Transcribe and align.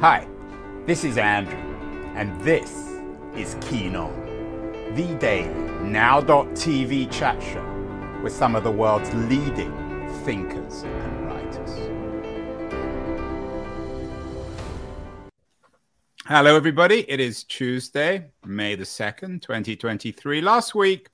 Hi, 0.00 0.28
this 0.84 1.04
is 1.04 1.16
Andrew, 1.16 1.56
and 2.16 2.38
this 2.42 2.70
is 3.34 3.56
Keen 3.62 3.96
On, 3.96 4.12
the 4.94 5.16
daily 5.18 5.48
now.tv 5.82 7.10
chat 7.10 7.42
show 7.42 8.20
with 8.22 8.34
some 8.34 8.54
of 8.54 8.62
the 8.62 8.70
world's 8.70 9.10
leading 9.14 9.72
thinkers 10.22 10.82
and 10.82 11.26
writers. 11.26 11.70
Hello, 16.26 16.54
everybody. 16.54 17.10
It 17.10 17.18
is 17.18 17.44
Tuesday, 17.44 18.26
May 18.44 18.74
the 18.74 18.84
2nd, 18.84 19.40
2023. 19.40 20.42
Last 20.42 20.74
week, 20.74 21.08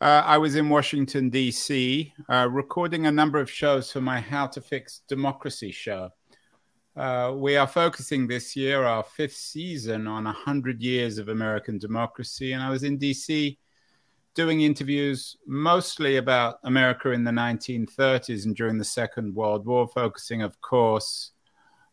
uh, 0.00 0.22
I 0.24 0.38
was 0.38 0.56
in 0.56 0.70
Washington, 0.70 1.28
D.C., 1.28 2.14
uh, 2.30 2.48
recording 2.50 3.04
a 3.04 3.12
number 3.12 3.38
of 3.38 3.50
shows 3.50 3.92
for 3.92 4.00
my 4.00 4.18
How 4.18 4.46
to 4.46 4.62
Fix 4.62 5.02
Democracy 5.08 5.70
show. 5.72 6.10
Uh, 6.94 7.32
we 7.34 7.56
are 7.56 7.66
focusing 7.66 8.26
this 8.26 8.54
year, 8.54 8.84
our 8.84 9.02
fifth 9.02 9.36
season, 9.36 10.06
on 10.06 10.24
100 10.24 10.82
years 10.82 11.16
of 11.16 11.28
American 11.28 11.78
democracy. 11.78 12.52
And 12.52 12.62
I 12.62 12.68
was 12.68 12.82
in 12.82 12.98
DC 12.98 13.56
doing 14.34 14.60
interviews 14.60 15.36
mostly 15.46 16.16
about 16.16 16.58
America 16.64 17.10
in 17.10 17.24
the 17.24 17.30
1930s 17.30 18.44
and 18.44 18.54
during 18.54 18.76
the 18.76 18.84
Second 18.84 19.34
World 19.34 19.64
War, 19.64 19.88
focusing, 19.88 20.42
of 20.42 20.60
course, 20.60 21.32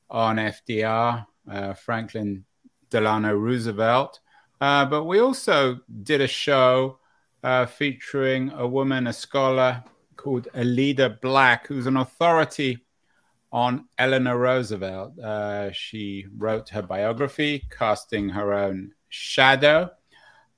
on 0.10 0.36
FDR, 0.36 1.26
uh, 1.50 1.74
Franklin 1.74 2.44
Delano 2.90 3.34
Roosevelt. 3.34 4.20
Uh, 4.60 4.86
but 4.86 5.06
we 5.06 5.20
also 5.20 5.80
did 6.04 6.20
a 6.20 6.28
show 6.28 7.00
uh, 7.42 7.66
featuring 7.66 8.52
a 8.52 8.68
woman, 8.68 9.08
a 9.08 9.14
scholar 9.14 9.82
called 10.18 10.50
Allida 10.54 11.22
Black, 11.22 11.68
who's 11.68 11.88
an 11.88 11.96
authority 11.96 12.86
on 13.52 13.88
Eleanor 13.98 14.38
Roosevelt. 14.38 15.18
Uh, 15.20 15.72
she 15.72 16.26
wrote 16.38 16.70
her 16.70 16.82
biography, 16.82 17.64
Casting 17.70 18.30
Her 18.30 18.54
Own 18.54 18.92
Shadow. 19.10 19.90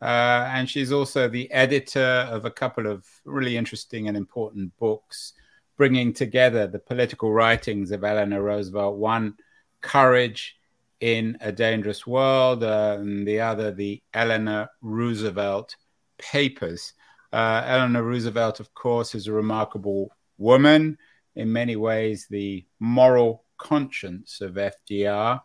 Uh, 0.01 0.49
and 0.51 0.69
she's 0.69 0.91
also 0.91 1.27
the 1.27 1.49
editor 1.51 2.27
of 2.29 2.45
a 2.45 2.51
couple 2.51 2.87
of 2.87 3.05
really 3.23 3.55
interesting 3.55 4.07
and 4.07 4.17
important 4.17 4.75
books, 4.77 5.33
bringing 5.77 6.11
together 6.11 6.67
the 6.67 6.79
political 6.79 7.31
writings 7.31 7.91
of 7.91 8.03
Eleanor 8.03 8.41
Roosevelt. 8.41 8.97
One, 8.97 9.35
Courage 9.81 10.57
in 10.99 11.37
a 11.41 11.51
Dangerous 11.51 12.05
World, 12.05 12.63
uh, 12.63 12.97
and 12.99 13.27
the 13.27 13.39
other, 13.39 13.71
the 13.71 14.01
Eleanor 14.13 14.69
Roosevelt 14.81 15.75
Papers. 16.17 16.93
Uh, 17.31 17.63
Eleanor 17.65 18.03
Roosevelt, 18.03 18.59
of 18.59 18.73
course, 18.73 19.15
is 19.15 19.27
a 19.27 19.31
remarkable 19.31 20.11
woman 20.37 20.97
in 21.35 21.51
many 21.51 21.75
ways 21.75 22.27
the 22.29 22.65
moral 22.79 23.43
conscience 23.57 24.41
of 24.41 24.55
FDR, 24.55 25.41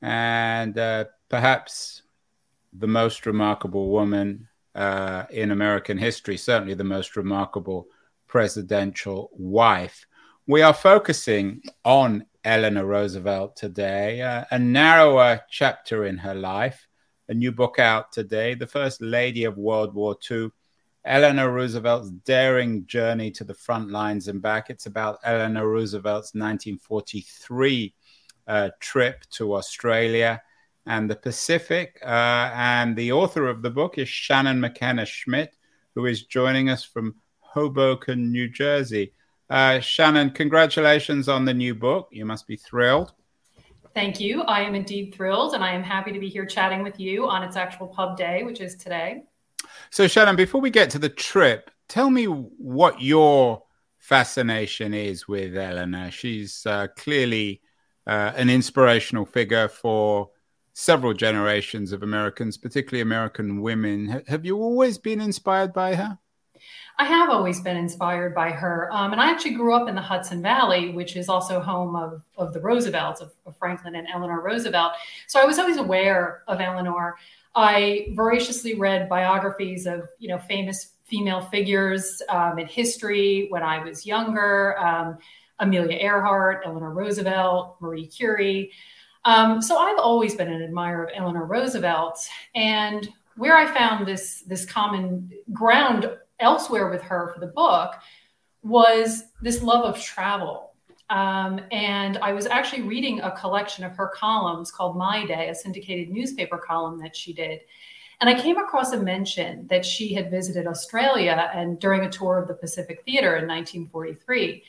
and 0.00 0.78
uh, 0.78 1.04
perhaps 1.28 2.02
the 2.72 2.88
most 2.88 3.26
remarkable 3.26 3.90
woman 3.90 4.48
uh, 4.74 5.24
in 5.30 5.50
American 5.50 5.98
history, 5.98 6.36
certainly 6.36 6.74
the 6.74 6.84
most 6.84 7.16
remarkable 7.16 7.86
presidential 8.26 9.30
wife. 9.32 10.06
We 10.46 10.62
are 10.62 10.74
focusing 10.74 11.62
on 11.84 12.26
Eleanor 12.44 12.86
Roosevelt 12.86 13.54
today, 13.56 14.22
uh, 14.22 14.44
a 14.50 14.58
narrower 14.58 15.40
chapter 15.50 16.06
in 16.06 16.18
her 16.18 16.34
life, 16.34 16.88
a 17.28 17.34
new 17.34 17.52
book 17.52 17.78
out 17.78 18.10
today, 18.10 18.54
The 18.54 18.66
First 18.66 19.00
Lady 19.00 19.44
of 19.44 19.56
World 19.56 19.94
War 19.94 20.16
II 20.28 20.50
Eleanor 21.04 21.50
Roosevelt's 21.50 22.10
daring 22.10 22.86
journey 22.86 23.30
to 23.32 23.44
the 23.44 23.54
front 23.54 23.90
lines 23.90 24.28
and 24.28 24.40
back. 24.40 24.70
It's 24.70 24.86
about 24.86 25.18
Eleanor 25.24 25.68
Roosevelt's 25.68 26.34
1943 26.34 27.94
uh, 28.46 28.70
trip 28.80 29.24
to 29.32 29.54
Australia 29.54 30.40
and 30.86 31.10
the 31.10 31.16
Pacific. 31.16 31.98
Uh, 32.02 32.50
and 32.54 32.96
the 32.96 33.12
author 33.12 33.48
of 33.48 33.62
the 33.62 33.70
book 33.70 33.98
is 33.98 34.08
Shannon 34.08 34.60
McKenna 34.60 35.04
Schmidt, 35.04 35.56
who 35.94 36.06
is 36.06 36.24
joining 36.24 36.68
us 36.68 36.84
from 36.84 37.16
Hoboken, 37.40 38.30
New 38.30 38.48
Jersey. 38.48 39.12
Uh, 39.50 39.80
Shannon, 39.80 40.30
congratulations 40.30 41.28
on 41.28 41.44
the 41.44 41.54
new 41.54 41.74
book. 41.74 42.08
You 42.12 42.24
must 42.24 42.46
be 42.46 42.56
thrilled. 42.56 43.12
Thank 43.94 44.20
you. 44.20 44.42
I 44.42 44.62
am 44.62 44.74
indeed 44.74 45.14
thrilled, 45.14 45.54
and 45.54 45.62
I 45.62 45.72
am 45.72 45.82
happy 45.82 46.12
to 46.12 46.18
be 46.18 46.30
here 46.30 46.46
chatting 46.46 46.82
with 46.82 46.98
you 46.98 47.28
on 47.28 47.42
its 47.42 47.56
actual 47.56 47.88
pub 47.88 48.16
day, 48.16 48.42
which 48.42 48.60
is 48.60 48.74
today. 48.76 49.24
So, 49.90 50.06
Shannon, 50.06 50.36
before 50.36 50.60
we 50.60 50.70
get 50.70 50.90
to 50.90 50.98
the 50.98 51.08
trip, 51.08 51.70
tell 51.88 52.10
me 52.10 52.24
what 52.24 53.00
your 53.00 53.62
fascination 53.98 54.94
is 54.94 55.28
with 55.28 55.56
Eleanor. 55.56 56.10
She's 56.10 56.64
uh, 56.66 56.88
clearly 56.96 57.60
uh, 58.06 58.32
an 58.34 58.50
inspirational 58.50 59.24
figure 59.24 59.68
for 59.68 60.30
several 60.74 61.14
generations 61.14 61.92
of 61.92 62.02
Americans, 62.02 62.56
particularly 62.56 63.02
American 63.02 63.60
women. 63.60 64.10
H- 64.10 64.24
have 64.28 64.44
you 64.44 64.56
always 64.58 64.98
been 64.98 65.20
inspired 65.20 65.72
by 65.72 65.94
her? 65.94 66.18
I 66.98 67.04
have 67.04 67.30
always 67.30 67.60
been 67.60 67.76
inspired 67.76 68.34
by 68.34 68.50
her. 68.50 68.88
Um, 68.92 69.12
and 69.12 69.20
I 69.20 69.30
actually 69.30 69.54
grew 69.54 69.74
up 69.74 69.88
in 69.88 69.94
the 69.94 70.02
Hudson 70.02 70.42
Valley, 70.42 70.90
which 70.90 71.16
is 71.16 71.28
also 71.28 71.60
home 71.60 71.96
of, 71.96 72.22
of 72.36 72.52
the 72.52 72.60
Roosevelts, 72.60 73.20
of, 73.20 73.32
of 73.46 73.56
Franklin 73.56 73.94
and 73.94 74.06
Eleanor 74.12 74.40
Roosevelt. 74.40 74.92
So 75.26 75.40
I 75.40 75.44
was 75.44 75.58
always 75.58 75.78
aware 75.78 76.42
of 76.48 76.60
Eleanor. 76.60 77.16
I 77.54 78.08
voraciously 78.12 78.74
read 78.74 79.08
biographies 79.08 79.86
of 79.86 80.08
you 80.18 80.28
know 80.28 80.38
famous 80.38 80.92
female 81.04 81.42
figures 81.42 82.22
um, 82.28 82.58
in 82.58 82.66
history 82.66 83.46
when 83.50 83.62
I 83.62 83.82
was 83.82 84.06
younger. 84.06 84.78
Um, 84.78 85.18
Amelia 85.58 85.96
Earhart, 85.98 86.62
Eleanor 86.64 86.92
Roosevelt, 86.92 87.76
Marie 87.80 88.06
Curie. 88.06 88.72
Um, 89.24 89.62
so 89.62 89.78
I've 89.78 89.98
always 89.98 90.34
been 90.34 90.50
an 90.50 90.62
admirer 90.62 91.04
of 91.04 91.10
Eleanor 91.14 91.44
Roosevelt, 91.44 92.18
and 92.54 93.08
where 93.36 93.56
I 93.56 93.72
found 93.72 94.06
this 94.06 94.42
this 94.46 94.64
common 94.64 95.30
ground 95.52 96.10
elsewhere 96.40 96.90
with 96.90 97.02
her 97.02 97.32
for 97.32 97.40
the 97.40 97.46
book 97.46 97.94
was 98.62 99.24
this 99.42 99.62
love 99.62 99.84
of 99.84 100.00
travel 100.00 100.71
um, 101.12 101.60
and 101.70 102.16
I 102.22 102.32
was 102.32 102.46
actually 102.46 102.82
reading 102.82 103.20
a 103.20 103.30
collection 103.30 103.84
of 103.84 103.94
her 103.96 104.08
columns 104.08 104.72
called 104.72 104.96
My 104.96 105.26
Day, 105.26 105.50
a 105.50 105.54
syndicated 105.54 106.08
newspaper 106.08 106.56
column 106.56 106.98
that 107.00 107.14
she 107.14 107.34
did. 107.34 107.60
And 108.22 108.30
I 108.30 108.40
came 108.40 108.56
across 108.56 108.92
a 108.92 108.96
mention 108.96 109.66
that 109.66 109.84
she 109.84 110.14
had 110.14 110.30
visited 110.30 110.66
Australia 110.66 111.50
and 111.52 111.78
during 111.78 112.06
a 112.06 112.10
tour 112.10 112.38
of 112.38 112.48
the 112.48 112.54
Pacific 112.54 113.02
Theater 113.04 113.36
in 113.36 113.46
1943. 113.46 114.62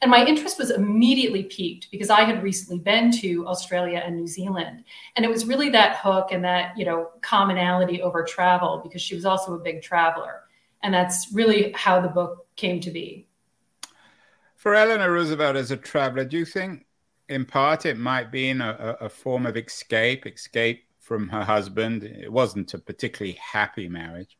And 0.00 0.10
my 0.10 0.24
interest 0.24 0.58
was 0.58 0.70
immediately 0.70 1.42
piqued 1.42 1.90
because 1.90 2.08
I 2.08 2.22
had 2.22 2.42
recently 2.42 2.78
been 2.78 3.12
to 3.18 3.46
Australia 3.46 4.02
and 4.02 4.16
New 4.16 4.26
Zealand. 4.26 4.84
And 5.16 5.26
it 5.26 5.28
was 5.28 5.44
really 5.44 5.68
that 5.68 5.96
hook 5.96 6.28
and 6.32 6.42
that, 6.44 6.78
you 6.78 6.86
know, 6.86 7.10
commonality 7.20 8.00
over 8.00 8.24
travel 8.24 8.80
because 8.82 9.02
she 9.02 9.14
was 9.14 9.26
also 9.26 9.52
a 9.52 9.58
big 9.58 9.82
traveler. 9.82 10.44
And 10.82 10.94
that's 10.94 11.30
really 11.30 11.72
how 11.72 12.00
the 12.00 12.08
book 12.08 12.46
came 12.56 12.80
to 12.80 12.90
be. 12.90 13.26
For 14.60 14.74
Eleanor 14.74 15.10
Roosevelt 15.10 15.56
as 15.56 15.70
a 15.70 15.76
traveler, 15.78 16.26
do 16.26 16.36
you 16.36 16.44
think 16.44 16.84
in 17.30 17.46
part 17.46 17.86
it 17.86 17.96
might 17.96 18.30
be 18.30 18.50
in 18.50 18.60
a, 18.60 18.94
a 19.00 19.08
form 19.08 19.46
of 19.46 19.56
escape, 19.56 20.26
escape 20.26 20.84
from 20.98 21.30
her 21.30 21.42
husband? 21.42 22.04
It 22.04 22.30
wasn't 22.30 22.74
a 22.74 22.78
particularly 22.78 23.38
happy 23.40 23.88
marriage. 23.88 24.36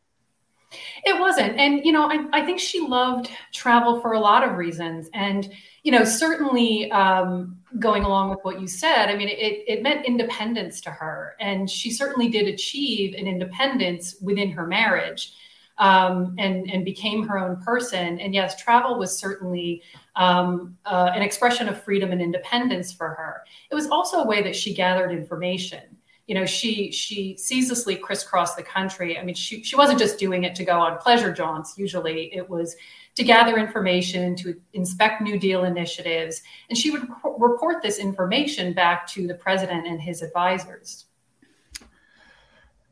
It 1.04 1.18
wasn't. 1.18 1.58
And, 1.58 1.86
you 1.86 1.92
know, 1.92 2.04
I, 2.04 2.26
I 2.34 2.44
think 2.44 2.60
she 2.60 2.80
loved 2.80 3.30
travel 3.54 4.02
for 4.02 4.12
a 4.12 4.20
lot 4.20 4.46
of 4.46 4.58
reasons. 4.58 5.08
And, 5.14 5.50
you 5.84 5.90
know, 5.90 6.04
certainly 6.04 6.92
um, 6.92 7.58
going 7.78 8.04
along 8.04 8.28
with 8.28 8.40
what 8.42 8.60
you 8.60 8.66
said, 8.66 9.06
I 9.08 9.16
mean, 9.16 9.30
it, 9.30 9.64
it 9.66 9.82
meant 9.82 10.04
independence 10.04 10.82
to 10.82 10.90
her. 10.90 11.34
And 11.40 11.68
she 11.68 11.90
certainly 11.90 12.28
did 12.28 12.46
achieve 12.46 13.14
an 13.14 13.26
independence 13.26 14.16
within 14.20 14.50
her 14.50 14.66
marriage 14.66 15.32
um, 15.80 16.34
and, 16.38 16.70
and 16.70 16.84
became 16.84 17.26
her 17.26 17.38
own 17.38 17.56
person. 17.56 18.20
And 18.20 18.34
yes, 18.34 18.62
travel 18.62 18.98
was 18.98 19.18
certainly 19.18 19.82
um, 20.14 20.76
uh, 20.84 21.10
an 21.14 21.22
expression 21.22 21.68
of 21.68 21.82
freedom 21.82 22.12
and 22.12 22.20
independence 22.20 22.92
for 22.92 23.08
her. 23.08 23.42
It 23.70 23.74
was 23.74 23.88
also 23.88 24.18
a 24.18 24.26
way 24.26 24.42
that 24.42 24.54
she 24.54 24.74
gathered 24.74 25.10
information. 25.10 25.80
You 26.26 26.34
know, 26.34 26.46
she 26.46 26.92
she 26.92 27.36
ceaselessly 27.36 27.96
crisscrossed 27.96 28.56
the 28.56 28.62
country. 28.62 29.18
I 29.18 29.24
mean, 29.24 29.34
she 29.34 29.64
she 29.64 29.74
wasn't 29.74 29.98
just 29.98 30.16
doing 30.16 30.44
it 30.44 30.54
to 30.56 30.64
go 30.64 30.78
on 30.78 30.98
pleasure 30.98 31.32
jaunts. 31.32 31.76
Usually, 31.76 32.32
it 32.32 32.48
was 32.48 32.76
to 33.16 33.24
gather 33.24 33.58
information, 33.58 34.36
to 34.36 34.54
inspect 34.74 35.22
New 35.22 35.40
Deal 35.40 35.64
initiatives, 35.64 36.42
and 36.68 36.78
she 36.78 36.92
would 36.92 37.08
report 37.38 37.82
this 37.82 37.98
information 37.98 38.74
back 38.74 39.08
to 39.08 39.26
the 39.26 39.34
president 39.34 39.88
and 39.88 40.00
his 40.00 40.22
advisors. 40.22 41.06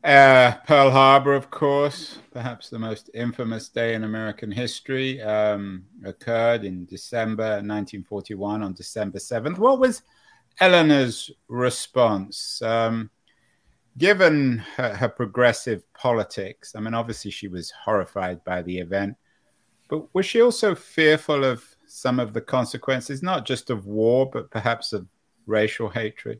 Uh, 0.03 0.53
Pearl 0.65 0.91
Harbor, 0.91 1.33
of 1.33 1.51
course, 1.51 2.19
perhaps 2.31 2.69
the 2.69 2.79
most 2.79 3.09
infamous 3.13 3.67
day 3.67 3.95
in 3.95 4.05
American 4.05 4.49
history, 4.49 5.21
um, 5.21 5.83
occurred 6.05 6.63
in 6.63 6.85
December 6.85 7.55
1941 7.55 8.63
on 8.63 8.73
December 8.73 9.19
7th. 9.19 9.57
What 9.57 9.79
was 9.79 10.03
Eleanor's 10.61 11.29
response? 11.49 12.61
Um, 12.61 13.09
given 13.97 14.59
her, 14.77 14.95
her, 14.95 15.09
progressive 15.09 15.83
politics, 15.93 16.75
I 16.77 16.79
mean, 16.79 16.93
obviously 16.93 17.31
she 17.31 17.49
was 17.49 17.69
horrified 17.71 18.41
by 18.45 18.61
the 18.61 18.77
event, 18.77 19.17
but 19.89 20.13
was 20.15 20.25
she 20.25 20.41
also 20.41 20.75
fearful 20.75 21.43
of 21.43 21.65
some 21.87 22.21
of 22.21 22.31
the 22.31 22.41
consequences, 22.41 23.21
not 23.21 23.45
just 23.45 23.69
of 23.69 23.85
war, 23.85 24.29
but 24.31 24.49
perhaps 24.49 24.93
of 24.93 25.07
racial 25.45 25.89
hatred? 25.89 26.39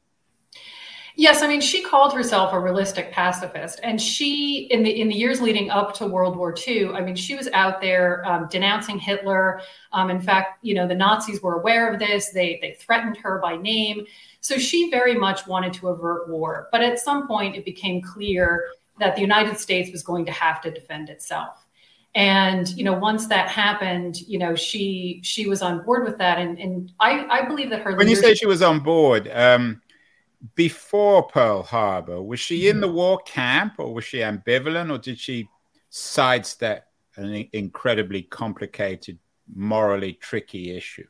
Yes, 1.19 1.43
I 1.43 1.47
mean 1.47 1.59
she 1.59 1.83
called 1.83 2.13
herself 2.13 2.53
a 2.53 2.59
realistic 2.61 3.11
pacifist, 3.11 3.81
and 3.83 4.01
she 4.01 4.69
in 4.71 4.83
the 4.83 5.01
in 5.01 5.09
the 5.09 5.13
years 5.13 5.41
leading 5.41 5.69
up 5.69 5.93
to 5.95 6.07
World 6.07 6.37
War 6.37 6.55
II, 6.65 6.91
I 6.91 7.01
mean 7.01 7.17
she 7.17 7.35
was 7.35 7.49
out 7.49 7.81
there 7.81 8.25
um, 8.25 8.47
denouncing 8.49 8.97
Hitler. 8.97 9.59
Um, 9.91 10.09
in 10.09 10.21
fact, 10.21 10.63
you 10.63 10.73
know 10.73 10.87
the 10.87 10.95
Nazis 10.95 11.41
were 11.41 11.55
aware 11.55 11.91
of 11.91 11.99
this; 11.99 12.29
they 12.29 12.57
they 12.61 12.77
threatened 12.79 13.17
her 13.17 13.37
by 13.39 13.57
name. 13.57 14.05
So 14.39 14.57
she 14.57 14.89
very 14.89 15.13
much 15.13 15.45
wanted 15.45 15.73
to 15.73 15.89
avert 15.89 16.29
war, 16.29 16.69
but 16.71 16.81
at 16.81 16.99
some 16.99 17.27
point 17.27 17.57
it 17.57 17.65
became 17.65 18.01
clear 18.01 18.69
that 18.99 19.15
the 19.15 19.21
United 19.21 19.59
States 19.59 19.91
was 19.91 20.01
going 20.01 20.25
to 20.25 20.31
have 20.31 20.61
to 20.61 20.71
defend 20.71 21.09
itself. 21.09 21.67
And 22.15 22.69
you 22.69 22.85
know, 22.85 22.93
once 22.93 23.27
that 23.27 23.49
happened, 23.49 24.21
you 24.21 24.39
know, 24.39 24.55
she 24.55 25.19
she 25.21 25.49
was 25.49 25.61
on 25.61 25.83
board 25.83 26.05
with 26.05 26.17
that, 26.19 26.37
and 26.37 26.57
and 26.57 26.93
I 27.01 27.25
I 27.25 27.41
believe 27.45 27.71
that 27.71 27.81
her. 27.81 27.93
When 27.93 28.07
you 28.07 28.15
say 28.15 28.35
she 28.35 28.45
was 28.45 28.61
on 28.61 28.79
board. 28.79 29.29
Um 29.33 29.81
before 30.55 31.23
Pearl 31.23 31.63
Harbor, 31.63 32.21
was 32.21 32.39
she 32.39 32.67
in 32.67 32.75
mm-hmm. 32.75 32.81
the 32.81 32.91
war 32.91 33.19
camp 33.25 33.73
or 33.77 33.93
was 33.93 34.05
she 34.05 34.19
ambivalent 34.19 34.91
or 34.91 34.97
did 34.97 35.19
she 35.19 35.49
sidestep 35.89 36.87
an 37.15 37.47
incredibly 37.53 38.23
complicated, 38.23 39.19
morally 39.53 40.13
tricky 40.13 40.75
issue? 40.75 41.05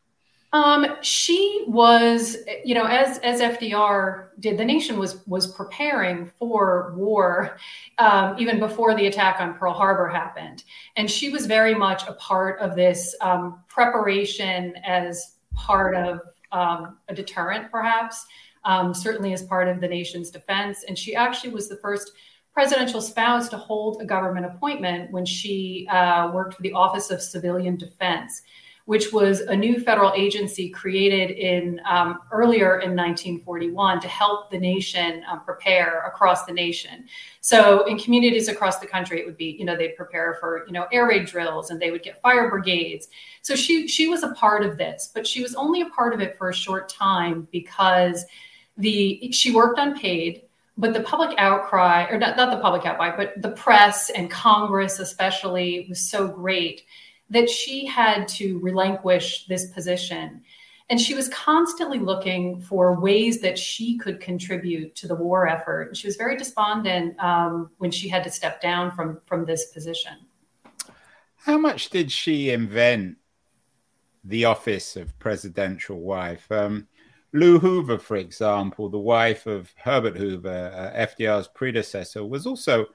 Um, 0.52 0.96
she 1.02 1.64
was, 1.68 2.38
you 2.66 2.74
know, 2.74 2.86
as 2.86 3.20
as 3.20 3.40
FDR 3.40 4.30
did, 4.40 4.58
the 4.58 4.66
nation 4.66 4.98
was 4.98 5.24
was 5.28 5.54
preparing 5.54 6.32
for 6.40 6.96
war 6.98 7.60
um, 8.00 8.36
even 8.40 8.60
before 8.60 8.96
the 8.96 9.06
attack 9.06 9.40
on 9.40 9.54
Pearl 9.54 9.74
Harbor 9.74 10.08
happened, 10.08 10.64
and 10.96 11.10
she 11.10 11.30
was 11.30 11.46
very 11.46 11.76
much 11.76 12.08
a 12.08 12.14
part 12.14 12.60
of 12.62 12.76
this 12.76 13.16
um, 13.22 13.62
preparation 13.68 14.74
as 14.84 15.36
part 15.54 15.94
of 15.94 16.22
um, 16.52 16.98
a 17.10 17.14
deterrent, 17.14 17.70
perhaps 17.70 18.26
um, 18.66 18.94
certainly 18.94 19.34
as 19.34 19.44
part 19.44 19.68
of 19.68 19.82
the 19.82 19.88
nation's 19.88 20.30
defense. 20.30 20.84
And 20.88 20.98
she 20.98 21.16
actually 21.16 21.52
was 21.52 21.70
the 21.70 21.78
first 21.78 22.14
presidential 22.54 23.02
spouse 23.02 23.50
to 23.50 23.58
hold 23.58 24.02
a 24.02 24.06
government 24.06 24.46
appointment 24.46 25.12
when 25.12 25.26
she 25.26 25.88
uh, 25.92 26.32
worked 26.34 26.56
for 26.56 26.62
the 26.62 26.74
Office 26.74 27.12
of 27.12 27.22
Civilian 27.22 27.78
Defense 27.78 28.42
which 28.90 29.14
was 29.14 29.42
a 29.42 29.56
new 29.56 29.80
federal 29.80 30.12
agency 30.16 30.68
created 30.68 31.30
in 31.30 31.80
um, 31.88 32.18
earlier 32.32 32.80
in 32.80 32.96
1941 32.96 34.00
to 34.00 34.08
help 34.08 34.50
the 34.50 34.58
nation 34.58 35.22
um, 35.30 35.42
prepare 35.42 36.08
across 36.08 36.46
the 36.46 36.52
nation. 36.52 37.06
So 37.40 37.86
in 37.86 38.00
communities 38.00 38.48
across 38.48 38.80
the 38.80 38.88
country, 38.88 39.20
it 39.20 39.28
would 39.28 39.38
be 39.38 39.56
you 39.60 39.64
know 39.64 39.78
they'd 39.78 39.96
prepare 39.96 40.38
for 40.40 40.66
you 40.66 40.74
know 40.74 40.88
air 40.92 41.08
raid 41.08 41.28
drills 41.28 41.70
and 41.70 41.80
they 41.80 41.92
would 41.92 42.02
get 42.02 42.20
fire 42.20 42.50
brigades. 42.50 43.10
So 43.44 43.56
she 43.56 43.88
she 43.88 44.08
was 44.08 44.24
a 44.24 44.34
part 44.34 44.66
of 44.66 44.76
this, 44.76 45.12
but 45.14 45.28
she 45.28 45.44
was 45.44 45.54
only 45.54 45.82
a 45.82 45.90
part 45.90 46.16
of 46.16 46.20
it 46.20 46.36
for 46.36 46.50
a 46.50 46.54
short 46.56 46.90
time 46.90 47.48
because 47.52 48.26
the 48.80 49.32
she 49.32 49.54
worked 49.54 49.78
unpaid 49.80 50.44
but 50.78 50.94
the 50.94 51.02
public 51.02 51.38
outcry 51.38 52.06
or 52.10 52.18
not, 52.18 52.38
not 52.38 52.50
the 52.50 52.62
public 52.62 52.86
outcry 52.86 53.16
but 53.16 53.40
the 53.42 53.52
press 53.52 54.10
and 54.10 54.32
congress 54.32 55.00
especially 55.00 55.86
was 55.90 56.00
so 56.00 56.28
great 56.28 56.84
that 57.30 57.50
she 57.50 57.86
had 57.86 58.28
to 58.28 58.60
relinquish 58.60 59.46
this 59.46 59.68
position. 59.68 60.42
And 60.90 61.00
she 61.00 61.14
was 61.14 61.30
constantly 61.30 62.00
looking 62.00 62.60
for 62.62 63.00
ways 63.00 63.42
that 63.42 63.60
she 63.60 63.98
could 63.98 64.20
contribute 64.20 64.96
to 64.96 65.08
the 65.08 65.14
war 65.14 65.48
effort. 65.48 65.96
She 65.96 66.08
was 66.08 66.16
very 66.16 66.36
despondent 66.36 67.20
um, 67.20 67.70
when 67.78 67.92
she 67.92 68.10
had 68.10 68.24
to 68.24 68.32
step 68.32 68.60
down 68.60 68.92
from, 68.92 69.22
from 69.26 69.46
this 69.46 69.68
position. 69.68 70.14
How 71.36 71.60
much 71.60 71.92
did 71.92 72.12
she 72.12 72.50
invent 72.50 73.18
the 74.24 74.46
office 74.46 74.96
of 74.96 75.18
presidential 75.20 76.00
wife? 76.00 76.52
Um, 76.52 76.88
Lou 77.32 77.60
Hoover, 77.60 78.00
for 78.00 78.18
example, 78.18 78.90
the 78.90 78.98
wife 78.98 79.46
of 79.46 79.74
Herbert 79.78 80.18
Hoover, 80.18 80.72
uh, 80.74 80.98
FDR's 80.98 81.48
predecessor, 81.48 82.26
was 82.26 82.46
also 82.46 82.88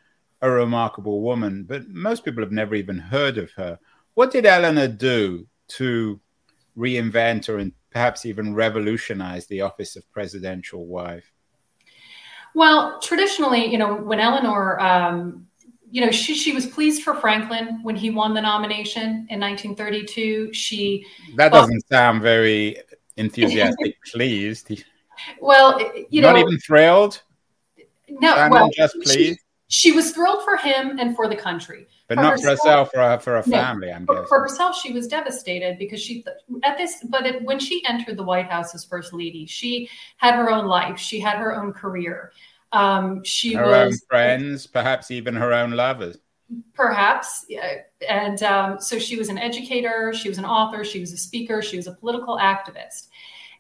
a 0.43 0.51
remarkable 0.51 1.23
woman, 1.23 1.65
but 1.65 1.89
most 1.89 2.25
people 2.25 2.43
have 2.43 2.53
never 2.53 2.75
even 2.75 2.99
heard 2.99 3.39
of 3.39 3.51
her. 3.53 3.79
What 4.15 4.31
did 4.31 4.47
Eleanor 4.47 4.89
do 4.89 5.47
to 5.69 6.21
reinvent 6.77 7.49
or 7.49 7.71
perhaps 7.91 8.27
even 8.27 8.55
revolutionize 8.55 9.47
the 9.47 9.61
office 9.61 9.97
of 9.97 10.11
presidential 10.13 10.87
wife? 10.87 11.33
Well, 12.55 13.01
traditionally, 13.01 13.67
you 13.67 13.79
know, 13.79 13.95
when 13.95 14.21
Eleanor, 14.21 14.81
um, 14.81 15.47
you 15.91 16.05
know, 16.05 16.11
she 16.11 16.35
she 16.35 16.53
was 16.53 16.67
pleased 16.67 17.03
for 17.03 17.15
Franklin 17.15 17.81
when 17.83 17.97
he 17.97 18.11
won 18.11 18.35
the 18.35 18.41
nomination 18.41 19.27
in 19.31 19.41
1932. 19.41 20.53
She 20.53 21.07
that 21.37 21.53
doesn't 21.53 21.73
well, 21.73 21.99
sound 21.99 22.23
very 22.23 22.79
enthusiastic. 23.16 23.96
pleased. 24.12 24.84
Well, 25.40 25.81
you 26.11 26.20
know, 26.20 26.32
not 26.32 26.40
even 26.40 26.58
thrilled. 26.58 27.22
No, 28.08 28.49
well, 28.50 28.70
just 28.75 28.94
pleased. 28.96 29.40
She, 29.69 29.90
she 29.90 29.93
was 29.93 30.12
thrilled 30.12 30.44
for 30.44 30.56
him 30.56 30.99
and 30.99 31.16
for 31.16 31.28
the 31.28 31.37
country. 31.37 31.87
But 32.06 32.16
for 32.16 32.22
not 32.22 32.32
herself, 32.32 32.93
for 32.93 32.99
herself, 32.99 33.25
for 33.25 33.37
a, 33.37 33.43
for 33.43 33.50
a 33.50 33.50
family, 33.50 33.88
no, 33.88 33.94
I'm 33.94 34.05
guessing. 34.05 34.26
For 34.28 34.40
herself, 34.40 34.76
she 34.76 34.93
was 34.93 35.08
devastated 35.08 35.78
because 35.78 36.02
she, 36.02 36.25
at 36.62 36.76
this, 36.76 37.02
but 37.08 37.25
it, 37.26 37.43
when 37.44 37.58
she 37.58 37.84
entered 37.87 38.19
the 38.19 38.22
White 38.22 38.50
House 38.50 38.75
as 38.75 38.84
first 38.84 39.14
lady, 39.14 39.46
she 39.46 39.88
had 40.19 40.34
her 40.34 40.50
own 40.50 40.66
life. 40.66 40.99
She 40.99 41.19
had 41.19 41.38
her 41.38 41.56
own 41.56 41.72
career. 41.72 42.32
Um, 42.72 43.25
she 43.25 43.55
her 43.55 43.66
was, 43.66 43.94
own 43.94 43.99
friends, 44.08 44.66
perhaps 44.66 45.11
even 45.11 45.34
her 45.34 45.52
own 45.52 45.70
lovers. 45.70 46.19
Perhaps. 46.75 47.47
And 48.09 48.43
um, 48.43 48.81
so 48.81 48.99
she 48.99 49.17
was 49.17 49.29
an 49.29 49.39
educator, 49.39 50.12
she 50.12 50.29
was 50.29 50.39
an 50.39 50.45
author, 50.45 50.85
she 50.85 51.01
was 51.01 51.12
a 51.12 51.17
speaker, 51.17 51.62
she 51.62 51.77
was 51.77 51.87
a 51.87 51.93
political 51.93 52.39
activist. 52.39 53.09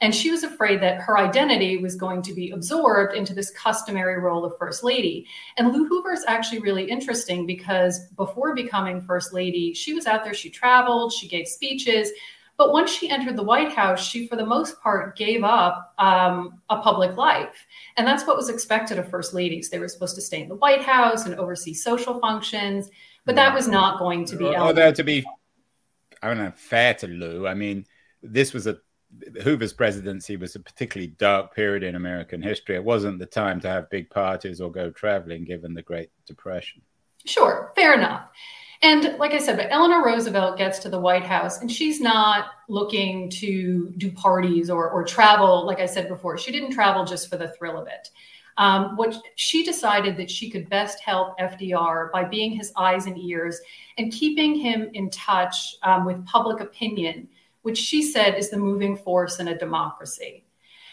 And 0.00 0.14
she 0.14 0.30
was 0.30 0.42
afraid 0.42 0.82
that 0.82 1.00
her 1.00 1.16
identity 1.16 1.78
was 1.78 1.94
going 1.94 2.20
to 2.22 2.34
be 2.34 2.50
absorbed 2.50 3.14
into 3.14 3.32
this 3.32 3.50
customary 3.52 4.20
role 4.20 4.44
of 4.44 4.58
First 4.58 4.82
Lady. 4.84 5.26
And 5.56 5.72
Lou 5.72 5.86
Hoover 5.86 6.12
is 6.12 6.24
actually 6.26 6.58
really 6.58 6.90
interesting 6.90 7.46
because 7.46 8.08
before 8.16 8.54
becoming 8.54 9.00
First 9.00 9.32
Lady, 9.32 9.72
she 9.72 9.94
was 9.94 10.06
out 10.06 10.24
there, 10.24 10.34
she 10.34 10.50
traveled, 10.50 11.12
she 11.12 11.28
gave 11.28 11.46
speeches. 11.46 12.10
But 12.56 12.72
once 12.72 12.90
she 12.90 13.10
entered 13.10 13.36
the 13.36 13.42
White 13.42 13.72
House, 13.72 14.06
she, 14.06 14.28
for 14.28 14.36
the 14.36 14.46
most 14.46 14.80
part, 14.80 15.16
gave 15.16 15.42
up 15.42 15.92
um, 15.98 16.60
a 16.70 16.80
public 16.80 17.16
life. 17.16 17.66
And 17.96 18.06
that's 18.06 18.26
what 18.26 18.36
was 18.36 18.48
expected 18.48 18.98
of 18.98 19.08
First 19.08 19.34
Ladies. 19.34 19.70
They 19.70 19.80
were 19.80 19.88
supposed 19.88 20.14
to 20.14 20.20
stay 20.20 20.42
in 20.42 20.48
the 20.48 20.54
White 20.54 20.82
House 20.82 21.26
and 21.26 21.34
oversee 21.34 21.74
social 21.74 22.20
functions, 22.20 22.90
but 23.24 23.34
that 23.34 23.52
was 23.54 23.66
not 23.66 23.98
going 23.98 24.24
to 24.26 24.36
be. 24.36 24.46
Although, 24.46 24.92
to 24.92 25.02
be, 25.02 25.24
I 26.22 26.28
don't 26.28 26.38
know, 26.38 26.52
fair 26.54 26.94
to 26.94 27.08
Lou, 27.08 27.46
I 27.48 27.54
mean, 27.54 27.86
this 28.22 28.52
was 28.52 28.66
a 28.68 28.78
Hoover's 29.42 29.72
presidency 29.72 30.36
was 30.36 30.56
a 30.56 30.60
particularly 30.60 31.12
dark 31.18 31.54
period 31.54 31.82
in 31.82 31.94
American 31.94 32.42
history. 32.42 32.76
It 32.76 32.84
wasn't 32.84 33.18
the 33.18 33.26
time 33.26 33.60
to 33.60 33.68
have 33.68 33.90
big 33.90 34.10
parties 34.10 34.60
or 34.60 34.70
go 34.70 34.90
traveling, 34.90 35.44
given 35.44 35.74
the 35.74 35.82
Great 35.82 36.10
Depression. 36.26 36.82
Sure, 37.24 37.72
fair 37.76 37.94
enough. 37.94 38.28
And 38.84 39.16
like 39.18 39.32
I 39.32 39.38
said, 39.38 39.56
but 39.56 39.68
Eleanor 39.70 40.04
Roosevelt 40.04 40.58
gets 40.58 40.78
to 40.80 40.90
the 40.90 41.00
White 41.00 41.24
House 41.24 41.62
and 41.62 41.72
she's 41.72 42.02
not 42.02 42.48
looking 42.68 43.30
to 43.30 43.94
do 43.96 44.12
parties 44.12 44.68
or, 44.68 44.90
or 44.90 45.04
travel. 45.04 45.64
Like 45.64 45.80
I 45.80 45.86
said 45.86 46.06
before, 46.06 46.36
she 46.36 46.52
didn't 46.52 46.72
travel 46.72 47.06
just 47.06 47.30
for 47.30 47.38
the 47.38 47.48
thrill 47.48 47.80
of 47.80 47.88
it. 47.88 48.10
Um, 48.58 48.94
what 48.96 49.16
she 49.36 49.64
decided 49.64 50.18
that 50.18 50.30
she 50.30 50.50
could 50.50 50.68
best 50.68 51.00
help 51.00 51.38
FDR 51.38 52.12
by 52.12 52.24
being 52.24 52.52
his 52.52 52.72
eyes 52.76 53.06
and 53.06 53.18
ears 53.18 53.58
and 53.96 54.12
keeping 54.12 54.54
him 54.54 54.90
in 54.92 55.08
touch 55.08 55.76
um, 55.82 56.04
with 56.04 56.24
public 56.26 56.60
opinion 56.60 57.26
which 57.64 57.78
she 57.78 58.02
said 58.02 58.34
is 58.34 58.50
the 58.50 58.58
moving 58.58 58.94
force 58.94 59.40
in 59.40 59.48
a 59.48 59.58
democracy. 59.58 60.44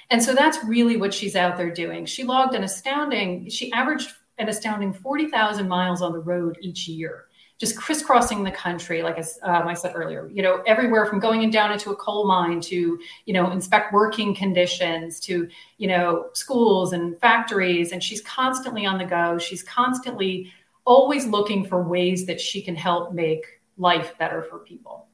And 0.09 0.23
so 0.23 0.33
that's 0.33 0.63
really 0.63 0.95
what 0.95 1.13
she's 1.13 1.35
out 1.35 1.57
there 1.57 1.69
doing. 1.69 2.05
She 2.05 2.23
logged 2.23 2.55
an 2.55 2.63
astounding, 2.63 3.49
she 3.49 3.71
averaged 3.73 4.09
an 4.37 4.47
astounding 4.47 4.93
40,000 4.93 5.67
miles 5.67 6.01
on 6.01 6.13
the 6.13 6.19
road 6.19 6.57
each 6.61 6.87
year, 6.87 7.25
just 7.61 7.77
crisscrossing 7.77 8.43
the 8.43 8.49
country, 8.49 9.03
like 9.03 9.23
um, 9.43 9.67
I 9.67 9.75
said 9.75 9.93
earlier, 9.93 10.27
you 10.33 10.41
know, 10.41 10.63
everywhere 10.65 11.05
from 11.05 11.19
going 11.19 11.47
down 11.51 11.71
into 11.71 11.91
a 11.91 11.95
coal 11.95 12.25
mine 12.25 12.59
to, 12.61 12.99
you 13.27 13.33
know, 13.35 13.51
inspect 13.51 13.93
working 13.93 14.33
conditions 14.33 15.19
to, 15.19 15.47
you 15.77 15.87
know, 15.87 16.29
schools 16.33 16.91
and 16.91 17.19
factories. 17.19 17.91
And 17.91 18.03
she's 18.03 18.19
constantly 18.21 18.87
on 18.87 18.97
the 18.97 19.05
go. 19.05 19.37
She's 19.37 19.61
constantly 19.61 20.51
always 20.85 21.27
looking 21.27 21.63
for 21.63 21.83
ways 21.83 22.25
that 22.25 22.41
she 22.41 22.63
can 22.63 22.75
help 22.75 23.13
make 23.13 23.45
life 23.77 24.17
better 24.17 24.41
for 24.41 24.57
people. 24.57 25.05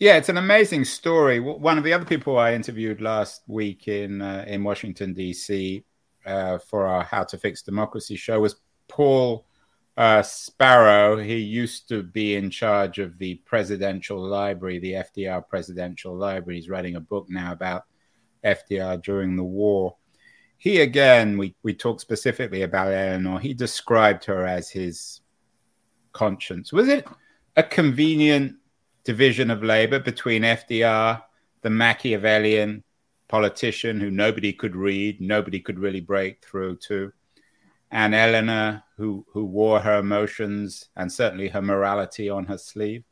Yeah, 0.00 0.16
it's 0.16 0.30
an 0.30 0.36
amazing 0.36 0.84
story. 0.84 1.38
One 1.38 1.78
of 1.78 1.84
the 1.84 1.92
other 1.92 2.06
people 2.06 2.38
I 2.40 2.54
interviewed 2.54 3.00
last 3.00 3.42
week 3.46 3.86
in 3.86 4.20
uh, 4.20 4.46
in 4.48 4.64
Washington 4.64 5.14
D.C. 5.14 5.84
Uh, 6.26 6.58
for 6.58 6.88
our 6.88 7.04
How 7.04 7.22
to 7.22 7.38
Fix 7.38 7.62
Democracy 7.62 8.16
show 8.16 8.40
was 8.40 8.56
Paul 8.88 9.46
uh, 9.96 10.22
Sparrow. 10.22 11.16
He 11.18 11.36
used 11.36 11.88
to 11.88 12.02
be 12.02 12.34
in 12.34 12.50
charge 12.50 12.98
of 12.98 13.18
the 13.18 13.36
Presidential 13.46 14.18
Library, 14.18 14.78
the 14.78 14.92
FDR 14.92 15.46
Presidential 15.48 16.16
Library. 16.16 16.56
He's 16.56 16.68
writing 16.68 16.96
a 16.96 17.00
book 17.00 17.26
now 17.28 17.52
about 17.52 17.84
FDR 18.44 19.02
during 19.02 19.36
the 19.36 19.44
war. 19.44 19.96
He 20.56 20.80
again, 20.80 21.38
we 21.38 21.54
we 21.62 21.74
talked 21.74 22.00
specifically 22.02 22.62
about 22.62 22.92
Eleanor. 22.92 23.40
He 23.40 23.54
described 23.54 24.24
her 24.26 24.46
as 24.46 24.70
his 24.70 25.22
conscience. 26.12 26.72
Was 26.72 26.88
it 26.88 27.06
a 27.56 27.62
convenient 27.62 28.56
division 29.04 29.50
of 29.50 29.62
labor 29.62 29.98
between 29.98 30.42
FDR, 30.42 31.22
the 31.62 31.70
Machiavellian, 31.70 32.84
politician 33.28 34.00
who 34.00 34.10
nobody 34.10 34.52
could 34.52 34.74
read, 34.74 35.20
nobody 35.20 35.60
could 35.60 35.78
really 35.78 36.00
break 36.00 36.44
through 36.44 36.76
to, 36.76 37.12
and 37.90 38.14
Eleanor, 38.14 38.84
who 38.96 39.24
who 39.32 39.44
wore 39.44 39.80
her 39.80 39.98
emotions 39.98 40.88
and 40.96 41.12
certainly 41.12 41.48
her 41.48 41.62
morality 41.62 42.28
on 42.30 42.44
her 42.46 42.58
sleeve. 42.58 43.04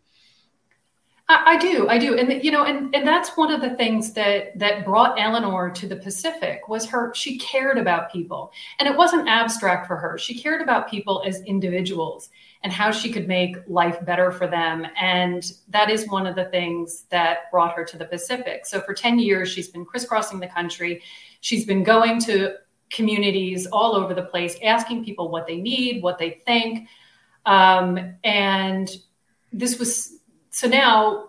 I, 1.29 1.55
I 1.55 1.59
do, 1.59 1.89
I 1.89 1.99
do, 1.99 2.17
and 2.17 2.43
you 2.43 2.51
know, 2.51 2.65
and 2.65 2.95
and 2.95 3.07
that's 3.07 3.37
one 3.37 3.53
of 3.53 3.61
the 3.61 3.77
things 3.77 4.13
that 4.15 4.59
that 4.59 4.85
brought 4.85 5.21
Eleanor 5.21 5.71
to 5.71 5.87
the 5.87 5.97
Pacific 5.97 6.69
was 6.69 6.87
her. 6.87 7.13
She 7.15 7.39
cared 7.39 7.79
about 7.79 8.13
people, 8.13 8.53
and 8.79 8.89
it 8.89 8.97
wasn't 8.97 9.29
abstract 9.29 9.87
for 9.87 9.97
her. 9.97 10.17
She 10.17 10.39
cared 10.39 10.63
about 10.63 10.91
people 10.91 11.23
as 11.27 11.43
individuals 11.43 12.31
and 12.63 12.73
how 12.73 12.91
she 12.91 13.13
could 13.13 13.29
make 13.29 13.57
life 13.69 14.05
better 14.05 14.33
for 14.33 14.47
them, 14.47 14.87
and 15.01 15.53
that 15.69 15.91
is 15.91 16.09
one 16.09 16.27
of 16.27 16.35
the 16.35 16.47
things 16.47 17.05
that 17.11 17.51
brought 17.51 17.75
her 17.75 17.85
to 17.85 17.99
the 17.99 18.07
Pacific. 18.07 18.65
So 18.65 18.81
for 18.81 18.95
ten 18.95 19.19
years, 19.19 19.51
she's 19.51 19.69
been 19.69 19.85
crisscrossing 19.85 20.41
the 20.41 20.49
country. 20.49 21.03
She's 21.41 21.67
been 21.67 21.85
going 21.85 22.21
to 22.23 22.55
communities 22.91 23.67
all 23.67 23.95
over 23.95 24.15
the 24.15 24.23
place, 24.23 24.57
asking 24.63 25.05
people 25.05 25.31
what 25.31 25.47
they 25.47 25.57
need, 25.57 26.03
what 26.03 26.19
they 26.19 26.43
think, 26.47 26.89
um, 27.47 28.15
and 28.25 28.91
this 29.53 29.79
was 29.79 30.19
so 30.51 30.69
now 30.69 31.29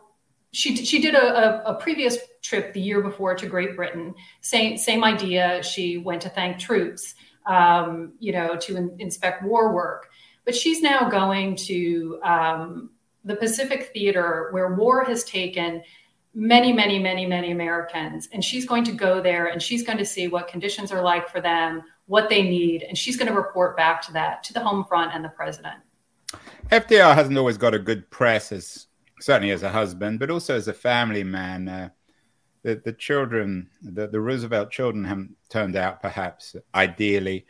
she 0.51 0.75
she 0.75 0.99
did 0.99 1.15
a, 1.15 1.67
a, 1.67 1.73
a, 1.73 1.75
previous 1.75 2.17
trip 2.41 2.73
the 2.73 2.81
year 2.81 3.01
before 3.01 3.35
to 3.35 3.45
Great 3.45 3.75
Britain. 3.75 4.13
Same 4.41 4.77
same 4.77 5.03
idea. 5.03 5.61
She 5.63 5.97
went 5.97 6.21
to 6.23 6.29
thank 6.29 6.59
troops, 6.59 7.15
um, 7.45 8.13
you 8.19 8.33
know, 8.33 8.55
to 8.57 8.75
in, 8.75 8.95
inspect 8.99 9.43
war 9.43 9.73
work. 9.73 10.09
But 10.45 10.55
she's 10.55 10.81
now 10.81 11.07
going 11.09 11.55
to 11.57 12.19
um, 12.23 12.89
the 13.23 13.35
Pacific 13.35 13.91
Theater, 13.93 14.49
where 14.51 14.73
war 14.73 15.03
has 15.03 15.23
taken 15.23 15.83
many, 16.33 16.71
many, 16.71 16.99
many, 16.99 17.25
many 17.25 17.51
Americans, 17.51 18.29
and 18.31 18.43
she's 18.43 18.65
going 18.65 18.83
to 18.85 18.91
go 18.91 19.21
there 19.21 19.47
and 19.47 19.61
she's 19.61 19.83
going 19.83 19.97
to 19.97 20.05
see 20.05 20.27
what 20.27 20.47
conditions 20.47 20.91
are 20.91 21.01
like 21.01 21.27
for 21.27 21.41
them, 21.41 21.83
what 22.05 22.29
they 22.29 22.43
need, 22.43 22.83
and 22.83 22.97
she's 22.97 23.17
going 23.17 23.27
to 23.27 23.33
report 23.33 23.75
back 23.75 24.01
to 24.03 24.13
that 24.13 24.43
to 24.43 24.53
the 24.53 24.59
home 24.59 24.85
front 24.85 25.13
and 25.13 25.23
the 25.23 25.29
president. 25.29 25.75
FDR 26.71 27.15
hasn't 27.15 27.37
always 27.37 27.57
got 27.57 27.73
a 27.73 27.79
good 27.79 28.09
press 28.11 28.51
as 28.51 28.87
certainly 29.19 29.51
as 29.51 29.63
a 29.63 29.69
husband, 29.69 30.19
but 30.19 30.29
also 30.29 30.55
as 30.55 30.67
a 30.67 30.73
family 30.73 31.23
man. 31.23 31.67
Uh, 31.67 31.89
the, 32.63 32.81
the 32.83 32.93
children, 32.93 33.69
the, 33.81 34.07
the 34.07 34.19
Roosevelt 34.19 34.69
children 34.69 35.05
haven't 35.05 35.35
turned 35.49 35.75
out 35.75 36.01
perhaps 36.01 36.55
ideally. 36.75 37.45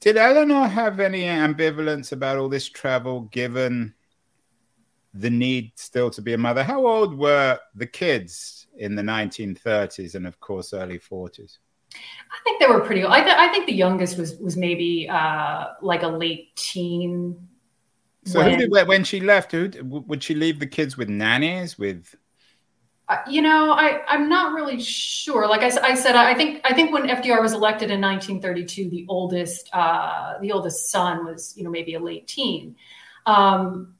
Did 0.00 0.16
Eleanor 0.16 0.66
have 0.66 1.00
any 1.00 1.22
ambivalence 1.22 2.12
about 2.12 2.36
all 2.36 2.48
this 2.48 2.68
travel 2.68 3.22
given 3.22 3.94
the 5.14 5.30
need 5.30 5.72
still 5.76 6.10
to 6.10 6.20
be 6.20 6.34
a 6.34 6.38
mother? 6.38 6.62
How 6.62 6.86
old 6.86 7.16
were 7.16 7.58
the 7.74 7.86
kids 7.86 8.66
in 8.76 8.94
the 8.94 9.02
1930s 9.02 10.14
and, 10.14 10.26
of 10.26 10.40
course, 10.40 10.74
early 10.74 10.98
40s? 10.98 11.58
I 11.94 12.42
think 12.42 12.60
they 12.60 12.66
were 12.66 12.80
pretty. 12.80 13.06
I, 13.06 13.22
th- 13.22 13.36
I 13.36 13.48
think 13.52 13.66
the 13.66 13.72
youngest 13.72 14.18
was 14.18 14.36
was 14.36 14.56
maybe 14.56 15.08
uh, 15.08 15.66
like 15.80 16.02
a 16.02 16.08
late 16.08 16.56
teen 16.56 17.36
so 18.26 18.40
when, 18.40 18.58
did 18.58 18.88
when 18.88 19.04
she 19.04 19.20
left? 19.20 19.52
Who 19.52 19.70
would 19.82 20.22
she 20.22 20.34
leave 20.34 20.58
the 20.58 20.66
kids 20.66 20.96
with 20.96 21.08
nannies 21.08 21.78
with? 21.78 22.14
Uh, 23.08 23.18
you 23.28 23.42
know, 23.42 23.72
I 23.72 24.02
I'm 24.08 24.28
not 24.30 24.54
really 24.54 24.80
sure. 24.80 25.46
Like 25.46 25.60
I, 25.60 25.90
I, 25.90 25.94
said, 25.94 26.16
I 26.16 26.32
think 26.34 26.62
I 26.64 26.72
think 26.72 26.90
when 26.90 27.06
FDR 27.06 27.42
was 27.42 27.52
elected 27.52 27.90
in 27.90 28.00
1932, 28.00 28.88
the 28.88 29.04
oldest 29.08 29.68
uh, 29.74 30.38
the 30.40 30.52
oldest 30.52 30.90
son 30.90 31.26
was 31.26 31.54
you 31.56 31.64
know 31.64 31.70
maybe 31.70 31.94
a 31.94 32.00
late 32.00 32.26
teen. 32.26 32.76
Um, 33.26 33.93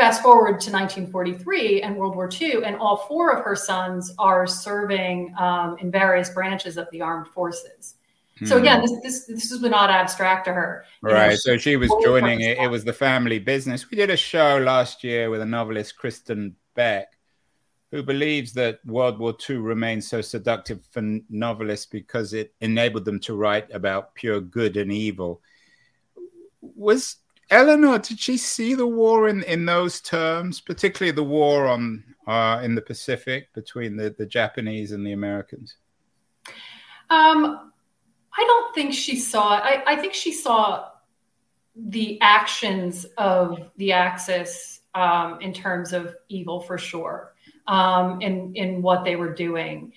fast 0.00 0.22
forward 0.22 0.58
to 0.60 0.72
1943 0.72 1.82
and 1.82 1.94
World 1.94 2.16
War 2.16 2.30
II, 2.40 2.64
and 2.64 2.74
all 2.76 2.96
four 2.96 3.36
of 3.36 3.44
her 3.44 3.54
sons 3.54 4.14
are 4.18 4.46
serving 4.46 5.34
um, 5.38 5.76
in 5.78 5.90
various 5.90 6.30
branches 6.30 6.78
of 6.78 6.88
the 6.90 7.02
armed 7.02 7.28
forces. 7.28 7.96
So 8.46 8.56
again, 8.56 8.80
hmm. 8.80 8.86
this 8.86 9.26
this 9.26 9.26
this 9.26 9.50
was 9.50 9.60
not 9.60 9.90
abstract 9.90 10.46
to 10.46 10.52
her. 10.54 10.86
Right. 11.02 11.28
Know, 11.28 11.36
so 11.36 11.58
she 11.58 11.76
was 11.76 11.92
joining 12.02 12.40
it. 12.40 12.56
It 12.56 12.70
was 12.70 12.84
the 12.84 12.92
family 12.94 13.38
business. 13.38 13.90
We 13.90 13.98
did 13.98 14.08
a 14.08 14.16
show 14.16 14.56
last 14.56 15.04
year 15.04 15.28
with 15.28 15.42
a 15.42 15.44
novelist, 15.44 15.98
Kristen 15.98 16.56
Beck, 16.74 17.18
who 17.90 18.02
believes 18.02 18.54
that 18.54 18.80
World 18.86 19.18
War 19.18 19.36
II 19.48 19.56
remains 19.56 20.08
so 20.08 20.22
seductive 20.22 20.80
for 20.90 21.02
novelists 21.28 21.84
because 21.84 22.32
it 22.32 22.54
enabled 22.62 23.04
them 23.04 23.20
to 23.20 23.36
write 23.36 23.70
about 23.74 24.14
pure 24.14 24.40
good 24.40 24.78
and 24.78 24.90
evil. 24.90 25.42
Was 26.62 27.16
Eleanor? 27.50 27.98
Did 27.98 28.20
she 28.20 28.36
see 28.36 28.74
the 28.74 28.86
war 28.86 29.28
in 29.28 29.42
in 29.44 29.64
those 29.64 30.00
terms, 30.00 30.60
particularly 30.60 31.12
the 31.12 31.24
war 31.24 31.66
on 31.66 32.04
uh, 32.26 32.60
in 32.62 32.74
the 32.74 32.82
Pacific 32.82 33.52
between 33.54 33.96
the 33.96 34.14
the 34.16 34.26
Japanese 34.26 34.92
and 34.92 35.06
the 35.06 35.12
Americans? 35.12 35.76
Um 37.10 37.70
I 38.32 38.44
don't 38.44 38.74
think 38.74 38.94
she 38.94 39.18
saw 39.18 39.58
I, 39.58 39.82
I 39.86 39.96
think 39.96 40.14
she 40.14 40.32
saw 40.32 40.90
the 41.76 42.20
actions 42.20 43.06
of 43.16 43.70
the 43.76 43.92
Axis 43.92 44.80
um, 44.94 45.40
in 45.40 45.52
terms 45.52 45.92
of 45.92 46.16
evil 46.28 46.60
for 46.60 46.78
sure, 46.78 47.34
um, 47.66 48.20
in 48.20 48.54
in 48.54 48.82
what 48.82 49.04
they 49.04 49.16
were 49.16 49.32
doing, 49.32 49.92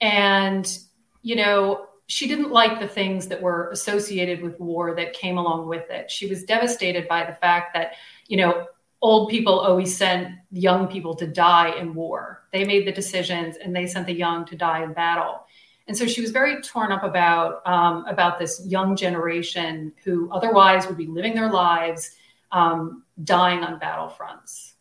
and 0.00 0.78
you 1.22 1.36
know 1.36 1.86
she 2.06 2.28
didn't 2.28 2.50
like 2.50 2.80
the 2.80 2.88
things 2.88 3.28
that 3.28 3.40
were 3.40 3.70
associated 3.70 4.42
with 4.42 4.60
war 4.60 4.94
that 4.94 5.14
came 5.14 5.38
along 5.38 5.68
with 5.68 5.90
it. 5.90 6.10
She 6.10 6.26
was 6.26 6.44
devastated 6.44 7.08
by 7.08 7.24
the 7.24 7.34
fact 7.34 7.74
that 7.74 7.94
you 8.26 8.36
know 8.36 8.66
old 9.00 9.28
people 9.28 9.60
always 9.60 9.94
sent 9.96 10.34
young 10.50 10.88
people 10.88 11.14
to 11.14 11.26
die 11.26 11.76
in 11.78 11.94
war. 11.94 12.44
They 12.52 12.64
made 12.64 12.86
the 12.86 12.92
decisions 12.92 13.56
and 13.56 13.74
they 13.74 13.86
sent 13.86 14.06
the 14.06 14.14
young 14.14 14.46
to 14.46 14.56
die 14.56 14.82
in 14.82 14.92
battle. 14.92 15.46
And 15.86 15.96
so 15.96 16.06
she 16.06 16.22
was 16.22 16.30
very 16.30 16.62
torn 16.62 16.90
up 16.92 17.02
about 17.02 17.66
um, 17.66 18.06
about 18.06 18.38
this 18.38 18.62
young 18.66 18.96
generation 18.96 19.92
who 20.04 20.30
otherwise 20.30 20.86
would 20.86 20.96
be 20.96 21.06
living 21.06 21.34
their 21.34 21.50
lives, 21.50 22.16
um, 22.52 23.04
dying 23.24 23.62
on 23.62 23.78
battlefronts. 23.80 24.73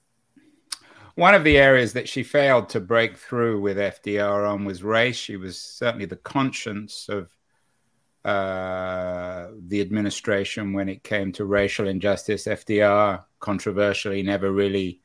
One 1.16 1.36
of 1.36 1.44
the 1.44 1.58
areas 1.58 1.94
that 1.94 2.10
she 2.10 2.24
failed 2.24 2.70
to 2.70 2.80
break 2.80 3.18
through 3.18 3.62
with 3.62 3.78
FDR 3.78 4.50
on 4.50 4.66
was 4.66 4.82
race. 4.82 5.16
She 5.16 5.38
was 5.38 5.60
certainly 5.60 6.06
the 6.06 6.16
conscience 6.16 7.08
of 7.08 7.30
uh, 8.26 9.50
the 9.68 9.82
administration 9.82 10.74
when 10.74 10.90
it 10.90 11.04
came 11.04 11.32
to 11.34 11.46
racial 11.46 11.88
injustice. 11.88 12.46
FDR 12.46 13.24
controversially 13.40 14.24
never 14.24 14.52
really 14.52 15.02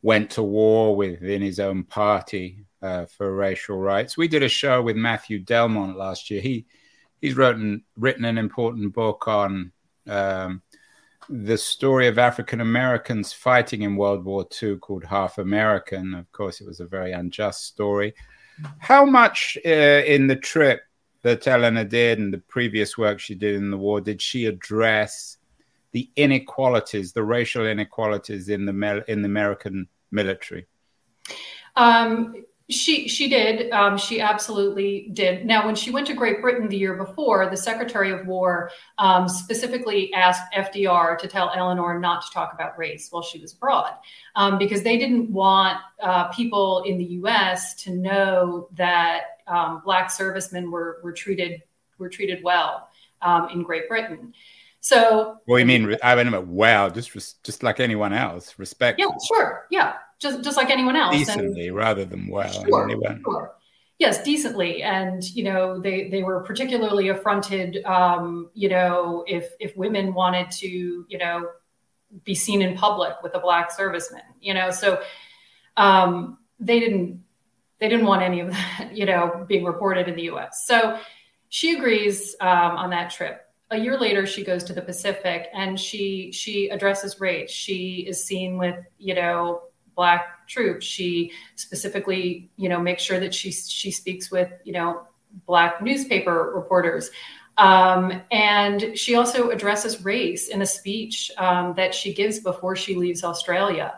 went 0.00 0.30
to 0.30 0.42
war 0.42 0.96
within 0.96 1.42
his 1.42 1.60
own 1.60 1.84
party 1.84 2.64
uh, 2.80 3.06
for 3.06 3.34
racial 3.34 3.78
rights. 3.78 4.16
We 4.16 4.28
did 4.28 4.42
a 4.42 4.48
show 4.48 4.80
with 4.82 4.96
Matthew 4.96 5.40
Delmont 5.40 5.96
last 5.96 6.30
year. 6.30 6.40
He 6.40 6.66
he's 7.20 7.36
written 7.36 7.82
written 7.96 8.24
an 8.24 8.38
important 8.38 8.94
book 8.94 9.26
on 9.26 9.72
um, 10.06 10.62
the 11.28 11.58
story 11.58 12.06
of 12.06 12.18
African 12.18 12.60
Americans 12.60 13.32
fighting 13.32 13.82
in 13.82 13.96
World 13.96 14.24
War 14.24 14.46
II 14.62 14.76
called 14.76 15.04
Half 15.04 15.38
American. 15.38 16.14
Of 16.14 16.30
course, 16.32 16.60
it 16.60 16.66
was 16.66 16.80
a 16.80 16.86
very 16.86 17.12
unjust 17.12 17.64
story. 17.64 18.14
How 18.78 19.04
much 19.04 19.58
uh, 19.64 19.68
in 19.68 20.26
the 20.26 20.36
trip 20.36 20.82
that 21.22 21.48
Eleanor 21.48 21.84
did 21.84 22.18
and 22.18 22.32
the 22.32 22.38
previous 22.38 22.96
work 22.96 23.18
she 23.18 23.34
did 23.34 23.54
in 23.56 23.70
the 23.70 23.78
war 23.78 24.00
did 24.00 24.20
she 24.20 24.46
address 24.46 25.38
the 25.92 26.10
inequalities, 26.16 27.12
the 27.12 27.22
racial 27.22 27.66
inequalities 27.66 28.48
in 28.48 28.66
the 28.66 29.04
in 29.08 29.22
the 29.22 29.26
American 29.26 29.88
military? 30.10 30.66
Um, 31.76 32.44
she 32.70 33.08
she 33.08 33.28
did. 33.28 33.70
Um, 33.72 33.98
she 33.98 34.20
absolutely 34.20 35.10
did. 35.12 35.44
Now, 35.44 35.66
when 35.66 35.74
she 35.74 35.90
went 35.90 36.06
to 36.06 36.14
Great 36.14 36.40
Britain 36.40 36.66
the 36.68 36.78
year 36.78 36.94
before, 36.94 37.48
the 37.50 37.56
Secretary 37.56 38.10
of 38.10 38.26
War 38.26 38.70
um, 38.96 39.28
specifically 39.28 40.12
asked 40.14 40.50
FDR 40.54 41.18
to 41.18 41.28
tell 41.28 41.52
Eleanor 41.54 41.98
not 41.98 42.24
to 42.24 42.32
talk 42.32 42.54
about 42.54 42.78
race 42.78 43.08
while 43.10 43.22
she 43.22 43.38
was 43.38 43.52
abroad, 43.52 43.92
um, 44.34 44.56
because 44.56 44.82
they 44.82 44.96
didn't 44.96 45.30
want 45.30 45.76
uh, 46.00 46.28
people 46.28 46.82
in 46.86 46.96
the 46.96 47.04
U.S. 47.04 47.74
to 47.82 47.90
know 47.90 48.68
that 48.72 49.40
um, 49.46 49.82
black 49.84 50.10
servicemen 50.10 50.70
were 50.70 51.00
were 51.04 51.12
treated 51.12 51.62
were 51.98 52.08
treated 52.08 52.42
well 52.42 52.88
um, 53.20 53.50
in 53.50 53.62
Great 53.62 53.88
Britain. 53.90 54.32
So, 54.80 55.38
well, 55.46 55.58
you 55.58 55.66
mean 55.66 55.96
I 56.02 56.22
mean, 56.22 56.48
wow, 56.48 56.88
just 56.88 57.44
just 57.44 57.62
like 57.62 57.78
anyone 57.78 58.14
else, 58.14 58.58
respect. 58.58 58.98
Yeah, 58.98 59.08
sure, 59.28 59.66
yeah 59.70 59.96
just 60.24 60.42
just 60.42 60.56
like 60.56 60.70
anyone 60.70 60.96
else. 60.96 61.16
Decently 61.16 61.68
and, 61.68 61.76
rather 61.76 62.04
than 62.04 62.26
well. 62.26 62.64
Sure, 62.64 62.90
sure. 63.24 63.54
Yes, 63.98 64.22
decently, 64.24 64.82
and 64.82 65.22
you 65.22 65.44
know 65.44 65.78
they 65.78 66.08
they 66.08 66.22
were 66.24 66.40
particularly 66.40 67.08
affronted. 67.08 67.84
Um, 67.84 68.50
you 68.54 68.68
know, 68.68 69.24
if 69.28 69.52
if 69.60 69.76
women 69.76 70.14
wanted 70.14 70.50
to, 70.52 70.68
you 71.08 71.18
know, 71.18 71.48
be 72.24 72.34
seen 72.34 72.62
in 72.62 72.76
public 72.76 73.12
with 73.22 73.34
a 73.34 73.38
black 73.38 73.70
serviceman, 73.70 74.24
you 74.40 74.54
know, 74.54 74.70
so 74.70 75.00
um, 75.76 76.38
they 76.58 76.80
didn't 76.80 77.22
they 77.78 77.88
didn't 77.88 78.06
want 78.06 78.22
any 78.22 78.40
of 78.40 78.50
that, 78.50 78.90
you 78.94 79.06
know, 79.06 79.44
being 79.46 79.64
reported 79.64 80.08
in 80.08 80.16
the 80.16 80.22
U.S. 80.22 80.64
So 80.66 80.98
she 81.50 81.76
agrees 81.76 82.34
um, 82.40 82.76
on 82.76 82.90
that 82.90 83.10
trip 83.10 83.42
a 83.70 83.78
year 83.78 83.98
later 83.98 84.26
she 84.26 84.44
goes 84.44 84.62
to 84.64 84.72
the 84.72 84.82
pacific 84.82 85.48
and 85.52 85.80
she 85.80 86.30
she 86.32 86.68
addresses 86.68 87.18
race 87.18 87.50
she 87.50 88.04
is 88.06 88.22
seen 88.22 88.58
with 88.58 88.86
you 88.98 89.14
know 89.14 89.62
black 89.94 90.46
troops. 90.46 90.84
She 90.86 91.32
specifically, 91.56 92.50
you 92.56 92.68
know, 92.68 92.80
makes 92.80 93.02
sure 93.02 93.20
that 93.20 93.34
she 93.34 93.50
she 93.50 93.90
speaks 93.90 94.30
with, 94.30 94.52
you 94.64 94.72
know, 94.72 95.06
black 95.46 95.82
newspaper 95.82 96.52
reporters. 96.54 97.10
Um, 97.56 98.22
and 98.32 98.98
she 98.98 99.14
also 99.14 99.50
addresses 99.50 100.04
race 100.04 100.48
in 100.48 100.62
a 100.62 100.66
speech 100.66 101.30
um, 101.38 101.74
that 101.76 101.94
she 101.94 102.12
gives 102.12 102.40
before 102.40 102.74
she 102.74 102.96
leaves 102.96 103.22
Australia. 103.22 103.94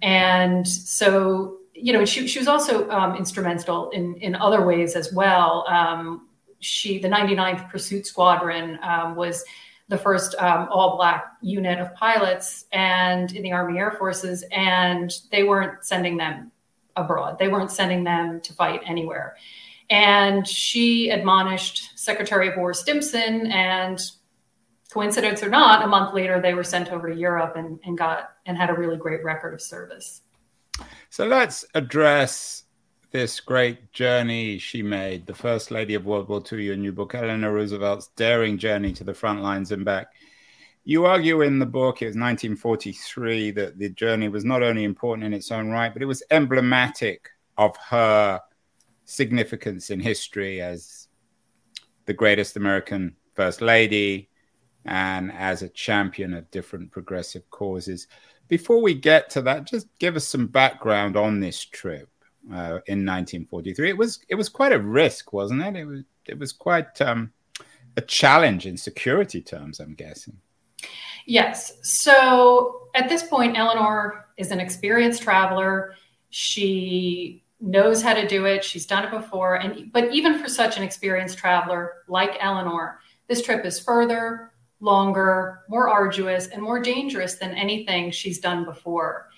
And 0.00 0.66
so, 0.66 1.58
you 1.74 1.92
know, 1.92 2.04
she, 2.04 2.26
she 2.26 2.38
was 2.38 2.48
also 2.48 2.88
um, 2.90 3.16
instrumental 3.16 3.90
in, 3.90 4.14
in 4.16 4.34
other 4.34 4.64
ways 4.64 4.96
as 4.96 5.12
well. 5.12 5.66
Um, 5.68 6.28
she, 6.60 6.98
the 6.98 7.08
99th 7.08 7.70
Pursuit 7.70 8.06
Squadron, 8.06 8.78
um, 8.82 9.14
was 9.16 9.44
the 9.88 9.98
first 9.98 10.34
um, 10.36 10.68
all 10.70 10.96
black 10.96 11.32
unit 11.40 11.78
of 11.78 11.94
pilots 11.94 12.66
and 12.72 13.32
in 13.32 13.42
the 13.42 13.52
Army 13.52 13.78
Air 13.78 13.92
Forces, 13.92 14.44
and 14.52 15.12
they 15.30 15.44
weren't 15.44 15.84
sending 15.84 16.16
them 16.16 16.52
abroad. 16.96 17.38
They 17.38 17.48
weren't 17.48 17.70
sending 17.70 18.04
them 18.04 18.40
to 18.42 18.52
fight 18.52 18.82
anywhere. 18.86 19.36
And 19.90 20.46
she 20.46 21.08
admonished 21.08 21.98
Secretary 21.98 22.48
of 22.48 22.56
War 22.56 22.74
Stimson, 22.74 23.46
and 23.46 23.98
coincidence 24.90 25.42
or 25.42 25.48
not, 25.48 25.84
a 25.84 25.86
month 25.86 26.14
later 26.14 26.40
they 26.40 26.54
were 26.54 26.64
sent 26.64 26.90
over 26.90 27.08
to 27.08 27.16
Europe 27.16 27.56
and, 27.56 27.78
and 27.84 27.96
got 27.96 28.30
and 28.46 28.56
had 28.56 28.70
a 28.70 28.74
really 28.74 28.96
great 28.96 29.22
record 29.22 29.54
of 29.54 29.60
service. 29.60 30.22
So 31.10 31.26
let's 31.26 31.64
address 31.74 32.64
this 33.10 33.40
great 33.40 33.92
journey 33.92 34.58
she 34.58 34.82
made, 34.82 35.26
the 35.26 35.34
First 35.34 35.70
Lady 35.70 35.94
of 35.94 36.04
World 36.04 36.28
War 36.28 36.42
II, 36.50 36.62
your 36.62 36.76
new 36.76 36.92
book, 36.92 37.14
Eleanor 37.14 37.52
Roosevelt's 37.52 38.08
daring 38.16 38.58
journey 38.58 38.92
to 38.92 39.04
the 39.04 39.14
front 39.14 39.42
lines 39.42 39.72
and 39.72 39.84
back. 39.84 40.08
You 40.84 41.06
argue 41.06 41.40
in 41.42 41.58
the 41.58 41.66
book, 41.66 42.02
it 42.02 42.06
was 42.06 42.16
1943, 42.16 43.50
that 43.52 43.78
the 43.78 43.90
journey 43.90 44.28
was 44.28 44.44
not 44.44 44.62
only 44.62 44.84
important 44.84 45.26
in 45.26 45.32
its 45.32 45.50
own 45.50 45.68
right, 45.70 45.92
but 45.92 46.02
it 46.02 46.06
was 46.06 46.22
emblematic 46.30 47.30
of 47.56 47.76
her 47.76 48.40
significance 49.04 49.90
in 49.90 50.00
history 50.00 50.60
as 50.60 51.08
the 52.04 52.14
greatest 52.14 52.56
American 52.56 53.16
First 53.34 53.62
Lady 53.62 54.28
and 54.84 55.32
as 55.32 55.62
a 55.62 55.68
champion 55.68 56.34
of 56.34 56.50
different 56.50 56.90
progressive 56.90 57.48
causes. 57.50 58.06
Before 58.48 58.82
we 58.82 58.94
get 58.94 59.30
to 59.30 59.42
that, 59.42 59.66
just 59.66 59.88
give 59.98 60.16
us 60.16 60.26
some 60.26 60.46
background 60.46 61.16
on 61.16 61.40
this 61.40 61.64
trip 61.64 62.08
uh, 62.50 62.80
in 62.86 63.04
1943. 63.04 63.90
It 63.90 63.96
was 63.96 64.20
it 64.28 64.34
was 64.34 64.48
quite 64.48 64.72
a 64.72 64.78
risk, 64.78 65.32
wasn't 65.32 65.62
it? 65.62 65.76
It 65.76 65.84
was 65.84 66.04
it 66.26 66.38
was 66.38 66.52
quite 66.52 67.00
um, 67.00 67.32
a 67.96 68.00
challenge 68.00 68.66
in 68.66 68.76
security 68.76 69.40
terms. 69.40 69.80
I'm 69.80 69.94
guessing. 69.94 70.38
Yes. 71.26 71.78
So 71.82 72.88
at 72.94 73.08
this 73.08 73.22
point, 73.22 73.58
Eleanor 73.58 74.26
is 74.36 74.50
an 74.50 74.60
experienced 74.60 75.22
traveler. 75.22 75.94
She 76.30 77.44
knows 77.60 78.02
how 78.02 78.14
to 78.14 78.26
do 78.26 78.46
it. 78.46 78.64
She's 78.64 78.86
done 78.86 79.04
it 79.04 79.10
before. 79.10 79.56
And 79.56 79.92
but 79.92 80.12
even 80.12 80.38
for 80.38 80.48
such 80.48 80.76
an 80.76 80.82
experienced 80.82 81.38
traveler 81.38 82.04
like 82.08 82.36
Eleanor, 82.40 83.00
this 83.26 83.42
trip 83.42 83.64
is 83.66 83.78
further, 83.78 84.52
longer, 84.80 85.60
more 85.68 85.88
arduous, 85.88 86.46
and 86.46 86.62
more 86.62 86.80
dangerous 86.80 87.34
than 87.34 87.50
anything 87.50 88.10
she's 88.10 88.38
done 88.38 88.64
before. 88.64 89.28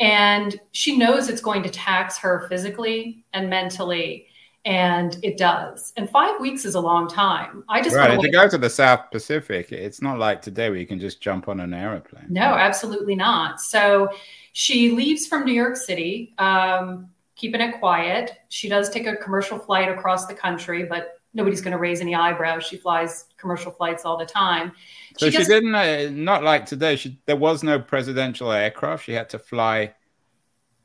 And 0.00 0.58
she 0.72 0.96
knows 0.96 1.28
it's 1.28 1.40
going 1.40 1.62
to 1.62 1.70
tax 1.70 2.18
her 2.18 2.46
physically 2.48 3.24
and 3.32 3.48
mentally. 3.48 4.26
And 4.64 5.18
it 5.22 5.36
does. 5.36 5.92
And 5.96 6.08
five 6.08 6.40
weeks 6.40 6.64
is 6.64 6.74
a 6.74 6.80
long 6.80 7.06
time. 7.06 7.64
I 7.68 7.82
just 7.82 7.94
right. 7.94 8.18
to 8.18 8.30
go 8.30 8.48
to 8.48 8.56
the 8.56 8.70
South 8.70 9.10
Pacific, 9.10 9.70
it's 9.72 10.00
not 10.00 10.18
like 10.18 10.40
today 10.40 10.70
where 10.70 10.78
you 10.78 10.86
can 10.86 10.98
just 10.98 11.20
jump 11.20 11.48
on 11.48 11.60
an 11.60 11.74
aeroplane. 11.74 12.26
No, 12.30 12.54
absolutely 12.54 13.14
not. 13.14 13.60
So 13.60 14.08
she 14.52 14.90
leaves 14.92 15.26
from 15.26 15.44
New 15.44 15.52
York 15.52 15.76
City, 15.76 16.32
um, 16.38 17.10
keeping 17.36 17.60
it 17.60 17.78
quiet. 17.78 18.38
She 18.48 18.70
does 18.70 18.88
take 18.88 19.06
a 19.06 19.16
commercial 19.16 19.58
flight 19.58 19.90
across 19.90 20.26
the 20.26 20.34
country, 20.34 20.84
but 20.84 21.20
nobody's 21.34 21.60
going 21.60 21.72
to 21.72 21.78
raise 21.78 22.00
any 22.00 22.14
eyebrows. 22.14 22.64
She 22.64 22.76
flies 22.76 23.26
commercial 23.36 23.72
flights 23.72 24.04
all 24.04 24.16
the 24.16 24.24
time. 24.24 24.72
So 25.18 25.28
she, 25.28 25.36
she 25.36 25.44
didn't, 25.44 25.74
uh, 25.74 26.08
not 26.10 26.42
like 26.42 26.64
today. 26.64 26.96
She 26.96 27.20
there 27.26 27.36
was 27.36 27.62
no 27.62 27.78
presidential 27.78 28.50
aircraft. 28.50 29.04
She 29.04 29.12
had 29.12 29.28
to 29.30 29.38
fly 29.38 29.94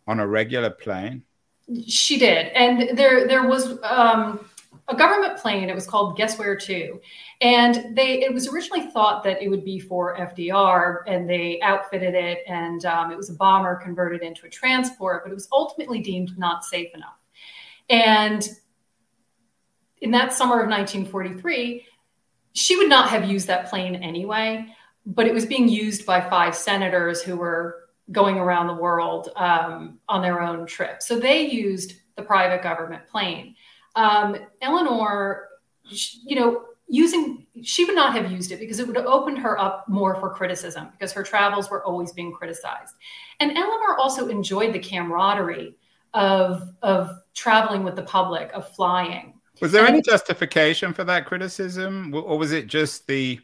on 0.07 0.19
a 0.19 0.27
regular 0.27 0.71
plane. 0.71 1.23
She 1.87 2.17
did, 2.17 2.47
and 2.47 2.97
there 2.97 3.27
there 3.27 3.47
was 3.47 3.77
um, 3.83 4.43
a 4.87 4.95
government 4.95 5.37
plane. 5.37 5.69
It 5.69 5.75
was 5.75 5.85
called 5.85 6.17
Guess 6.17 6.39
Where 6.39 6.55
Two, 6.55 6.99
and 7.41 7.95
they 7.95 8.23
it 8.23 8.33
was 8.33 8.51
originally 8.51 8.89
thought 8.89 9.23
that 9.23 9.41
it 9.41 9.49
would 9.49 9.63
be 9.63 9.79
for 9.79 10.17
FDR, 10.17 11.03
and 11.05 11.29
they 11.29 11.61
outfitted 11.61 12.15
it, 12.15 12.39
and 12.47 12.85
um, 12.85 13.11
it 13.11 13.17
was 13.17 13.29
a 13.29 13.35
bomber 13.35 13.75
converted 13.75 14.23
into 14.23 14.47
a 14.47 14.49
transport, 14.49 15.23
but 15.23 15.31
it 15.31 15.35
was 15.35 15.47
ultimately 15.51 15.99
deemed 15.99 16.35
not 16.39 16.65
safe 16.65 16.91
enough. 16.95 17.19
And 17.91 18.49
in 20.01 20.11
that 20.11 20.33
summer 20.33 20.61
of 20.61 20.69
1943, 20.69 21.85
she 22.53 22.75
would 22.77 22.89
not 22.89 23.09
have 23.09 23.29
used 23.29 23.47
that 23.47 23.69
plane 23.69 23.95
anyway, 23.95 24.65
but 25.05 25.27
it 25.27 25.33
was 25.33 25.45
being 25.45 25.67
used 25.67 26.05
by 26.05 26.21
five 26.21 26.55
senators 26.55 27.21
who 27.21 27.35
were 27.35 27.89
going 28.11 28.37
around 28.37 28.67
the 28.67 28.73
world 28.73 29.29
um, 29.35 29.99
on 30.07 30.21
their 30.21 30.41
own 30.41 30.65
trip. 30.65 31.01
So 31.01 31.19
they 31.19 31.47
used 31.47 31.93
the 32.15 32.23
private 32.23 32.63
government 32.63 33.07
plane. 33.07 33.55
Um, 33.95 34.35
Eleanor, 34.61 35.47
you 35.89 36.35
know, 36.35 36.63
using 36.87 37.45
she 37.61 37.85
would 37.85 37.95
not 37.95 38.13
have 38.13 38.31
used 38.31 38.51
it 38.51 38.59
because 38.59 38.79
it 38.79 38.87
would 38.87 38.95
have 38.95 39.05
opened 39.05 39.37
her 39.37 39.59
up 39.59 39.87
more 39.87 40.15
for 40.15 40.33
criticism 40.33 40.87
because 40.91 41.13
her 41.13 41.23
travels 41.23 41.69
were 41.69 41.83
always 41.85 42.11
being 42.11 42.31
criticized. 42.31 42.95
And 43.39 43.51
Eleanor 43.51 43.97
also 43.97 44.27
enjoyed 44.27 44.73
the 44.73 44.79
camaraderie 44.79 45.75
of 46.13 46.73
of 46.81 47.11
traveling 47.35 47.83
with 47.83 47.95
the 47.95 48.03
public, 48.03 48.51
of 48.53 48.73
flying. 48.75 49.38
Was 49.61 49.71
there 49.71 49.85
any 49.85 50.01
justification 50.01 50.93
for 50.93 51.03
that 51.03 51.25
criticism, 51.25 52.13
or 52.13 52.37
was 52.37 52.51
it 52.51 52.67
just 52.67 53.07
the 53.07 53.39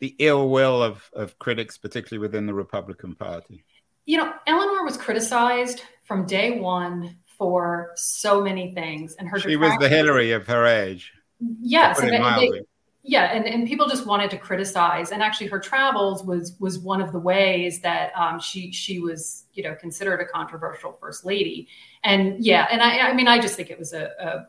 the 0.00 0.14
ill 0.18 0.48
will 0.48 0.82
of, 0.82 1.10
of 1.12 1.38
critics, 1.38 1.76
particularly 1.76 2.20
within 2.26 2.46
the 2.46 2.54
Republican 2.54 3.14
Party? 3.14 3.64
You 4.06 4.16
know, 4.16 4.32
Eleanor 4.46 4.82
was 4.82 4.96
criticized 4.96 5.82
from 6.02 6.26
day 6.26 6.58
one 6.58 7.18
for 7.38 7.92
so 7.96 8.42
many 8.42 8.74
things, 8.74 9.14
and 9.18 9.28
her 9.28 9.38
she 9.38 9.56
was 9.56 9.76
the 9.78 9.88
Hillary 9.88 10.32
of 10.32 10.46
her 10.46 10.66
age. 10.66 11.12
Yes, 11.60 12.00
and 12.00 12.10
they, 12.10 12.62
yeah, 13.02 13.32
and, 13.32 13.46
and 13.46 13.66
people 13.66 13.88
just 13.88 14.06
wanted 14.06 14.30
to 14.30 14.36
criticize, 14.36 15.10
and 15.10 15.22
actually, 15.22 15.46
her 15.46 15.58
travels 15.58 16.22
was 16.22 16.54
was 16.58 16.78
one 16.78 17.00
of 17.00 17.12
the 17.12 17.18
ways 17.18 17.80
that 17.80 18.12
um, 18.14 18.38
she 18.38 18.72
she 18.72 19.00
was 19.00 19.46
you 19.54 19.62
know 19.62 19.74
considered 19.74 20.20
a 20.20 20.26
controversial 20.26 20.98
first 21.00 21.24
lady, 21.24 21.68
and 22.04 22.44
yeah, 22.44 22.66
and 22.70 22.82
I 22.82 23.08
I 23.08 23.12
mean 23.14 23.26
I 23.26 23.38
just 23.38 23.56
think 23.56 23.70
it 23.70 23.78
was 23.78 23.94
a, 23.94 24.10
a, 24.20 24.46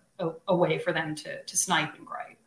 a 0.47 0.55
way 0.55 0.77
for 0.77 0.93
them 0.93 1.15
to 1.15 1.43
to 1.43 1.57
snipe 1.57 1.95
and 1.97 2.05
gripe. 2.05 2.37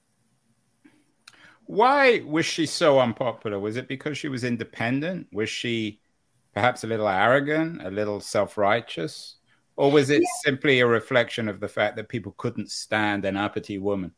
Why 1.66 2.20
was 2.20 2.44
she 2.44 2.66
so 2.66 3.00
unpopular? 3.00 3.58
Was 3.58 3.76
it 3.76 3.88
because 3.88 4.18
she 4.18 4.28
was 4.28 4.44
independent? 4.44 5.28
Was 5.32 5.48
she 5.48 6.00
perhaps 6.52 6.84
a 6.84 6.86
little 6.86 7.08
arrogant, 7.08 7.84
a 7.84 7.90
little 7.90 8.20
self 8.20 8.58
righteous? 8.58 9.36
Or 9.76 9.90
was 9.90 10.10
it 10.10 10.22
yeah. 10.22 10.28
simply 10.44 10.80
a 10.80 10.86
reflection 10.86 11.48
of 11.48 11.58
the 11.58 11.68
fact 11.68 11.96
that 11.96 12.08
people 12.08 12.34
couldn't 12.36 12.70
stand 12.70 13.24
an 13.24 13.36
uppity 13.36 13.78
woman? 13.78 14.12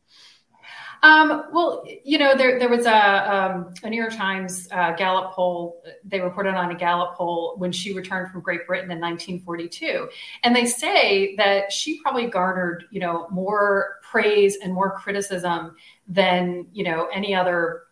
Um, 1.03 1.45
well, 1.51 1.85
you 2.03 2.17
know, 2.17 2.35
there, 2.35 2.57
there 2.59 2.69
was 2.69 2.85
a, 2.85 3.35
um, 3.35 3.73
a 3.83 3.89
New 3.89 3.97
York 3.97 4.15
Times 4.15 4.67
uh, 4.71 4.93
Gallup 4.93 5.31
poll. 5.31 5.83
They 6.03 6.19
reported 6.19 6.55
on 6.55 6.71
a 6.71 6.75
Gallup 6.75 7.15
poll 7.15 7.55
when 7.57 7.71
she 7.71 7.93
returned 7.93 8.31
from 8.31 8.41
Great 8.41 8.65
Britain 8.65 8.91
in 8.91 8.99
1942. 8.99 10.09
And 10.43 10.55
they 10.55 10.65
say 10.65 11.35
that 11.35 11.71
she 11.71 12.01
probably 12.01 12.27
garnered, 12.27 12.85
you 12.89 12.99
know, 12.99 13.27
more 13.29 13.99
praise 14.01 14.57
and 14.61 14.73
more 14.73 14.91
criticism 14.91 15.75
than, 16.07 16.67
you 16.73 16.83
know, 16.83 17.07
any 17.13 17.35
other, 17.35 17.83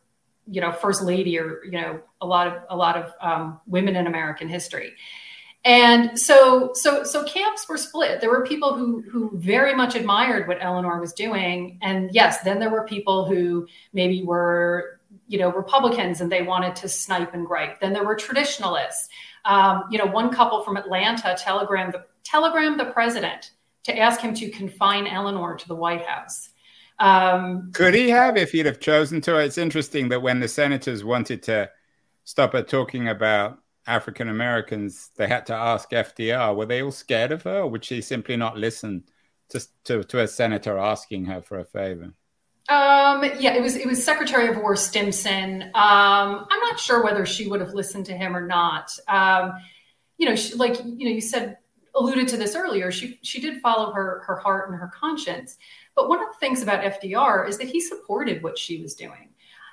you 0.48 0.62
know, 0.62 0.72
first 0.72 1.04
lady 1.04 1.38
or, 1.38 1.64
you 1.64 1.72
know, 1.72 2.02
a 2.22 2.26
lot 2.26 2.48
of, 2.48 2.64
a 2.70 2.76
lot 2.76 2.98
of 2.98 3.14
um, 3.22 3.60
women 3.68 3.96
in 3.96 4.08
American 4.08 4.48
history 4.48 4.94
and 5.66 6.18
so 6.18 6.72
so 6.76 7.04
so 7.04 7.24
camps 7.24 7.68
were 7.68 7.78
split. 7.78 8.22
There 8.22 8.30
were 8.30 8.46
people 8.46 8.76
who 8.76 9.02
who 9.02 9.32
very 9.34 9.74
much 9.74 9.96
admired 9.96 10.48
what 10.48 10.60
eleanor 10.62 11.02
was 11.02 11.12
doing. 11.12 11.80
And 11.82 12.12
yes 12.14 12.42
then 12.42 12.60
there 12.60 12.70
were 12.70 12.86
people 12.86 13.26
who 13.26 13.68
maybe 13.92 14.24
were 14.24 15.00
you 15.28 15.40
know 15.40 15.52
republicans 15.52 16.22
and 16.22 16.32
they 16.32 16.44
wanted 16.44 16.76
to 16.78 16.88
snipe 16.88 17.34
and 17.34 17.48
gripe. 17.48 17.80
Then 17.80 17.94
there 17.94 18.06
were 18.06 18.16
traditionalists. 18.16 19.10
Um, 19.44 19.86
you 19.90 19.98
know 19.98 20.06
one 20.06 20.32
couple 20.32 20.64
from 20.64 20.78
atlanta 20.78 21.36
telegram 21.38 21.92
the 21.92 22.06
telegram 22.24 22.78
the 22.78 22.86
president 22.86 23.52
to 23.84 23.98
ask 23.98 24.20
him 24.20 24.34
to 24.36 24.50
confine 24.50 25.08
eleanor 25.08 25.56
to 25.56 25.68
the 25.68 25.76
white 25.76 26.06
house. 26.06 26.50
Um, 27.00 27.72
could 27.74 27.94
he 27.94 28.10
have 28.10 28.38
if 28.38 28.52
he'd 28.52 28.66
have 28.68 28.80
chosen 28.80 29.20
to? 29.22 29.38
It's 29.40 29.58
interesting 29.58 30.10
that 30.10 30.22
when 30.22 30.40
the 30.40 30.48
senators 30.48 31.04
wanted 31.04 31.44
to 31.44 31.70
stop 32.24 32.54
her 32.54 32.64
talking 32.64 33.08
about 33.08 33.60
African 33.88 34.30
Americans, 34.30 35.12
they 35.16 35.28
had 35.28 35.46
to 35.48 35.54
ask 35.54 35.92
FDR, 35.92 36.56
were 36.56 36.66
they 36.66 36.82
all 36.82 36.92
scared 36.92 37.32
of 37.32 37.44
her, 37.44 37.60
or 37.60 37.68
would 37.68 37.86
she 37.86 38.02
simply 38.02 38.36
not 38.36 38.58
listen 38.58 39.04
to, 39.50 39.62
to, 39.86 40.04
to 40.04 40.22
a 40.22 40.28
senator 40.28 40.78
asking 40.78 41.26
her 41.26 41.42
for 41.42 41.60
a 41.60 41.66
favor? 41.66 42.14
Um, 42.68 43.24
yeah, 43.40 43.54
it 43.54 43.62
was 43.62 43.76
it 43.76 43.86
was 43.86 44.04
Secretary 44.04 44.48
of 44.48 44.58
War 44.58 44.76
Stimson. 44.76 45.62
Um, 45.62 46.48
I'm 46.50 46.60
not 46.62 46.80
sure 46.80 47.04
whether 47.04 47.24
she 47.24 47.48
would 47.48 47.62
have 47.62 47.76
listened 47.76 48.08
to 48.08 48.18
him 48.18 48.36
or 48.36 48.48
not. 48.48 48.90
Um, 49.08 49.54
you 50.18 50.28
know, 50.28 50.36
she, 50.36 50.56
like 50.56 50.80
you 50.84 51.06
know, 51.06 51.12
you 51.12 51.22
said 51.22 51.58
alluded 51.96 52.28
to 52.30 52.38
this 52.38 52.56
earlier. 52.56 52.92
She 52.92 53.20
she 53.22 53.40
did 53.40 53.62
follow 53.62 53.92
her 53.94 54.24
her 54.26 54.38
heart 54.38 54.70
and 54.70 54.80
her 54.80 54.92
conscience, 55.00 55.58
But 55.96 56.10
one 56.10 56.20
of 56.20 56.28
the 56.28 56.40
things 56.40 56.64
about 56.64 56.84
FDR 56.84 57.48
is 57.48 57.60
that 57.60 57.68
he 57.68 57.80
supported 57.80 58.42
what 58.42 58.58
she 58.58 58.82
was 58.82 58.96
doing. 58.96 59.30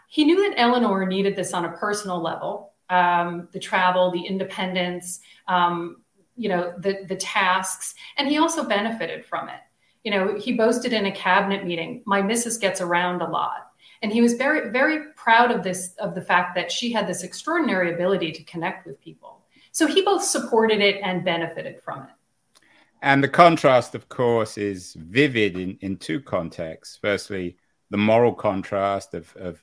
He 0.09 0.27
knew 0.27 0.49
that 0.49 0.61
Eleanor 0.61 1.07
needed 1.07 1.35
this 1.35 1.55
on 1.55 1.65
a 1.65 1.73
personal 1.73 2.21
level 2.21 2.72
um, 2.93 3.49
the 3.53 3.59
travel, 3.59 4.11
the 4.11 4.21
independence, 4.21 5.21
um, 5.49 6.03
you 6.37 6.49
know, 6.49 6.75
the, 6.79 7.05
the 7.09 7.17
tasks, 7.17 7.95
and 8.19 8.29
he 8.29 8.39
also 8.39 8.63
benefited 8.65 9.25
from 9.25 9.49
it. 9.49 9.61
You 10.05 10.11
know, 10.11 10.39
he 10.39 10.53
boasted 10.53 10.93
in 10.93 11.07
a 11.07 11.13
cabinet 11.13 11.65
meeting, 11.65 12.03
my 12.05 12.21
missus 12.21 12.59
gets 12.59 12.81
around 12.81 13.23
a 13.23 13.29
lot. 13.29 13.69
And 14.03 14.13
he 14.13 14.21
was 14.21 14.35
very, 14.35 14.71
very 14.71 15.13
proud 15.15 15.51
of 15.53 15.63
this, 15.63 15.95
of 15.99 16.15
the 16.15 16.21
fact 16.21 16.55
that 16.57 16.71
she 16.71 16.93
had 16.93 17.07
this 17.07 17.23
extraordinary 17.23 17.95
ability 17.95 18.33
to 18.33 18.43
connect 18.45 18.85
with 18.87 19.01
people. 19.01 19.43
So 19.71 19.87
he 19.87 20.03
both 20.03 20.25
supported 20.25 20.81
it 20.81 21.01
and 21.03 21.25
benefited 21.25 21.81
from 21.81 22.03
it. 22.03 22.11
And 23.01 23.23
the 23.23 23.29
contrast, 23.29 23.95
of 23.95 24.09
course, 24.09 24.59
is 24.59 24.95
vivid 24.95 25.57
in, 25.57 25.79
in 25.81 25.97
two 25.97 26.21
contexts. 26.21 26.99
Firstly, 27.01 27.57
the 27.91 27.97
moral 27.97 28.35
contrast 28.35 29.15
of, 29.15 29.35
of, 29.37 29.63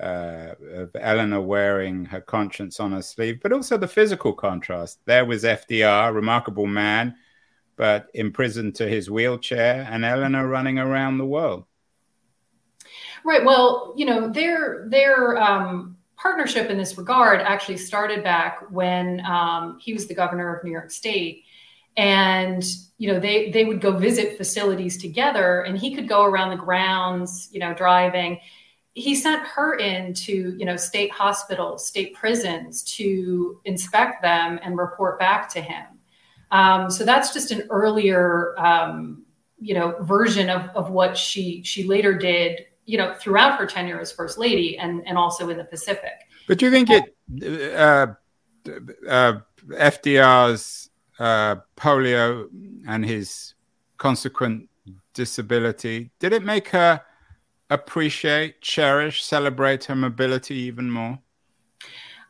uh, 0.00 0.54
of 0.72 0.90
Eleanor 0.98 1.40
wearing 1.40 2.04
her 2.04 2.20
conscience 2.20 2.80
on 2.80 2.92
her 2.92 3.02
sleeve, 3.02 3.40
but 3.42 3.52
also 3.52 3.76
the 3.76 3.88
physical 3.88 4.32
contrast. 4.32 4.98
There 5.06 5.24
was 5.24 5.44
FDR, 5.44 6.14
remarkable 6.14 6.66
man, 6.66 7.16
but 7.76 8.08
imprisoned 8.14 8.74
to 8.76 8.88
his 8.88 9.10
wheelchair, 9.10 9.86
and 9.90 10.04
Eleanor 10.04 10.46
running 10.48 10.78
around 10.78 11.18
the 11.18 11.26
world. 11.26 11.64
Right. 13.24 13.44
Well, 13.44 13.94
you 13.96 14.06
know, 14.06 14.28
their 14.28 14.86
their 14.88 15.36
um, 15.42 15.96
partnership 16.16 16.70
in 16.70 16.78
this 16.78 16.96
regard 16.96 17.40
actually 17.40 17.78
started 17.78 18.22
back 18.22 18.70
when 18.70 19.24
um, 19.26 19.78
he 19.80 19.92
was 19.92 20.06
the 20.06 20.14
governor 20.14 20.54
of 20.54 20.64
New 20.64 20.70
York 20.70 20.90
State, 20.90 21.44
and 21.96 22.64
you 22.98 23.12
know 23.12 23.18
they 23.18 23.50
they 23.50 23.64
would 23.64 23.80
go 23.80 23.96
visit 23.96 24.36
facilities 24.36 24.96
together, 24.96 25.62
and 25.62 25.78
he 25.78 25.94
could 25.94 26.08
go 26.08 26.24
around 26.24 26.50
the 26.50 26.56
grounds, 26.56 27.48
you 27.50 27.60
know, 27.60 27.74
driving. 27.74 28.38
He 28.98 29.14
sent 29.14 29.46
her 29.46 29.76
in 29.76 30.14
to 30.14 30.56
you 30.58 30.64
know 30.64 30.76
state 30.76 31.12
hospitals, 31.12 31.86
state 31.86 32.14
prisons 32.14 32.82
to 32.96 33.60
inspect 33.64 34.22
them 34.22 34.58
and 34.62 34.76
report 34.76 35.18
back 35.18 35.48
to 35.50 35.60
him. 35.60 35.84
Um, 36.50 36.90
so 36.90 37.04
that's 37.04 37.32
just 37.32 37.50
an 37.50 37.64
earlier 37.70 38.58
um, 38.58 39.24
you 39.58 39.74
know 39.74 39.96
version 40.00 40.50
of, 40.50 40.70
of 40.74 40.90
what 40.90 41.16
she 41.16 41.62
she 41.62 41.84
later 41.84 42.16
did 42.16 42.66
you 42.86 42.96
know, 42.96 43.14
throughout 43.14 43.58
her 43.58 43.66
tenure 43.66 44.00
as 44.00 44.12
first 44.12 44.38
lady 44.38 44.78
and, 44.78 45.06
and 45.06 45.18
also 45.18 45.50
in 45.50 45.58
the 45.58 45.64
Pacific. 45.64 46.12
But 46.46 46.58
do 46.58 46.66
you 46.66 46.70
think 46.70 46.88
it, 46.88 47.74
uh, 47.74 48.14
uh, 49.08 49.40
FDR's 49.68 50.88
uh, 51.18 51.56
polio 51.76 52.48
and 52.86 53.04
his 53.04 53.54
consequent 53.98 54.68
disability, 55.14 56.10
did 56.20 56.32
it 56.32 56.44
make 56.44 56.68
her 56.68 57.02
appreciate, 57.70 58.60
cherish, 58.60 59.24
celebrate 59.24 59.84
her 59.84 59.96
mobility 59.96 60.54
even 60.54 60.90
more? 60.90 61.18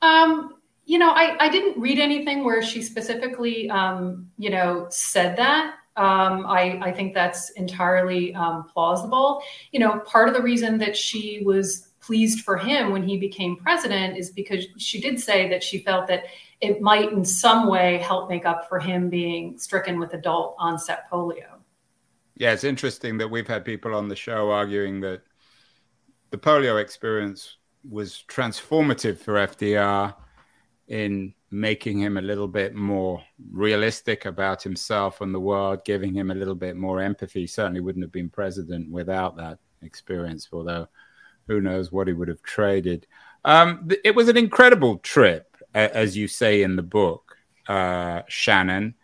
Um, 0.03 0.55
you 0.85 0.99
know, 0.99 1.11
I, 1.11 1.37
I 1.41 1.49
didn't 1.49 1.81
read 1.81 1.99
anything 1.99 2.45
where 2.45 2.63
she 2.63 2.83
specifically, 2.83 3.69
um, 3.71 4.31
you 4.39 4.51
know, 4.51 4.87
said 4.91 5.37
that. 5.37 5.75
Um, 5.97 6.45
I, 6.47 6.79
I, 6.83 6.93
think 6.93 7.15
that's 7.15 7.49
entirely 7.53 8.35
um, 8.35 8.65
plausible. 8.71 9.43
You 9.73 9.81
know, 9.81 10.01
part 10.01 10.29
of 10.29 10.35
the 10.35 10.43
reason 10.43 10.77
that 10.79 10.95
she 10.95 11.43
was 11.43 11.89
pleased 12.01 12.45
for 12.45 12.59
him 12.59 12.93
when 12.93 13.03
he 13.03 13.17
became 13.17 13.57
president 13.57 14.19
is 14.19 14.31
because 14.31 14.67
she 14.77 15.01
did 15.01 15.19
say 15.19 15.49
that 15.49 15.65
she 15.65 15.79
felt 15.79 16.07
that 16.09 16.25
it 16.61 16.83
might 16.83 17.13
in 17.13 17.25
some 17.25 17.67
way 17.67 17.97
help 17.99 18.29
make 18.29 18.45
up 18.45 18.69
for 18.69 18.79
him 18.79 19.09
being 19.09 19.59
stricken 19.59 19.99
with 19.99 20.13
adult 20.13 20.55
onset 20.59 21.11
polio. 21.11 21.56
Yeah, 22.37 22.53
it's 22.53 22.65
interesting 22.65 23.17
that 23.19 23.31
we've 23.31 23.49
had 23.49 23.65
people 23.65 23.95
on 23.95 24.09
the 24.09 24.17
show 24.17 24.51
arguing 24.51 25.01
that 25.01 25.23
the 26.31 26.39
polio 26.39 26.81
experience 26.81 27.57
was 27.89 28.25
transformative 28.29 29.19
for 29.19 29.35
FDR 29.35 30.15
in 30.89 31.33
making 31.51 31.99
him 31.99 32.19
a 32.19 32.23
little 32.23 32.49
bit 32.49 32.75
more 32.75 33.23
realistic 33.51 34.27
about 34.27 34.63
himself 34.63 35.23
and 35.23 35.35
the 35.35 35.41
world, 35.41 35.85
giving 35.87 36.15
him 36.15 36.31
a 36.31 36.35
little 36.35 36.55
bit 36.55 36.77
more 36.77 37.01
empathy. 37.01 37.47
Certainly 37.47 37.81
wouldn't 37.81 38.05
have 38.05 38.13
been 38.13 38.29
president 38.29 38.91
without 38.91 39.37
that 39.37 39.59
experience, 39.83 40.49
although 40.53 40.89
who 41.47 41.61
knows 41.63 41.91
what 41.91 42.07
he 42.07 42.13
would 42.13 42.29
have 42.29 42.43
traded. 42.43 43.07
Um, 43.45 43.89
it 44.05 44.15
was 44.15 44.29
an 44.29 44.37
incredible 44.37 44.99
trip, 44.99 45.57
as 45.75 46.17
you 46.17 46.29
say 46.29 46.63
in 46.63 46.77
the 46.77 46.83
book, 46.83 47.37
uh, 47.69 48.23
Shannon. 48.29 48.95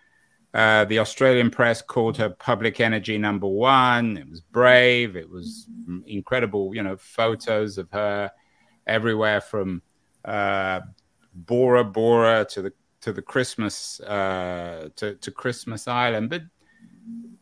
Uh, 0.55 0.85
the 0.85 0.99
Australian 0.99 1.51
press 1.51 1.81
called 1.81 2.17
her 2.19 2.29
public 2.29 2.81
energy 2.81 3.17
number 3.17 3.47
one. 3.47 4.19
It 4.19 4.29
was 4.29 4.41
brave. 4.41 5.17
It 5.17 5.29
was 5.29 5.67
incredible, 6.07 6.75
you 6.75 6.83
know, 6.83 6.97
photos 6.97 7.79
of 7.79 7.91
her 7.91 8.31
everywhere 8.87 9.41
from 9.41 9.81
uh, 10.25 10.81
Bora 11.35 11.85
Bora 11.85 12.45
to 12.51 12.62
the 12.62 12.73
to 13.01 13.12
the 13.12 13.23
Christmas 13.23 13.99
uh, 14.01 14.88
to 14.97 15.15
to 15.15 15.31
Christmas 15.31 15.88
Island, 15.88 16.31
but 16.31 16.43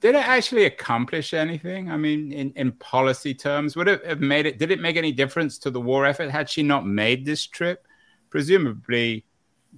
did 0.00 0.14
it 0.14 0.26
actually 0.26 0.64
accomplish 0.64 1.34
anything? 1.34 1.90
I 1.90 1.96
mean, 1.98 2.32
in, 2.32 2.52
in 2.56 2.72
policy 2.72 3.34
terms, 3.34 3.76
would 3.76 3.86
it 3.86 4.04
have 4.06 4.20
made 4.20 4.46
it? 4.46 4.58
Did 4.58 4.70
it 4.70 4.80
make 4.80 4.96
any 4.96 5.12
difference 5.12 5.58
to 5.58 5.70
the 5.70 5.80
war 5.80 6.06
effort 6.06 6.30
had 6.30 6.48
she 6.48 6.62
not 6.62 6.86
made 6.86 7.24
this 7.24 7.46
trip? 7.46 7.86
Presumably, 8.30 9.26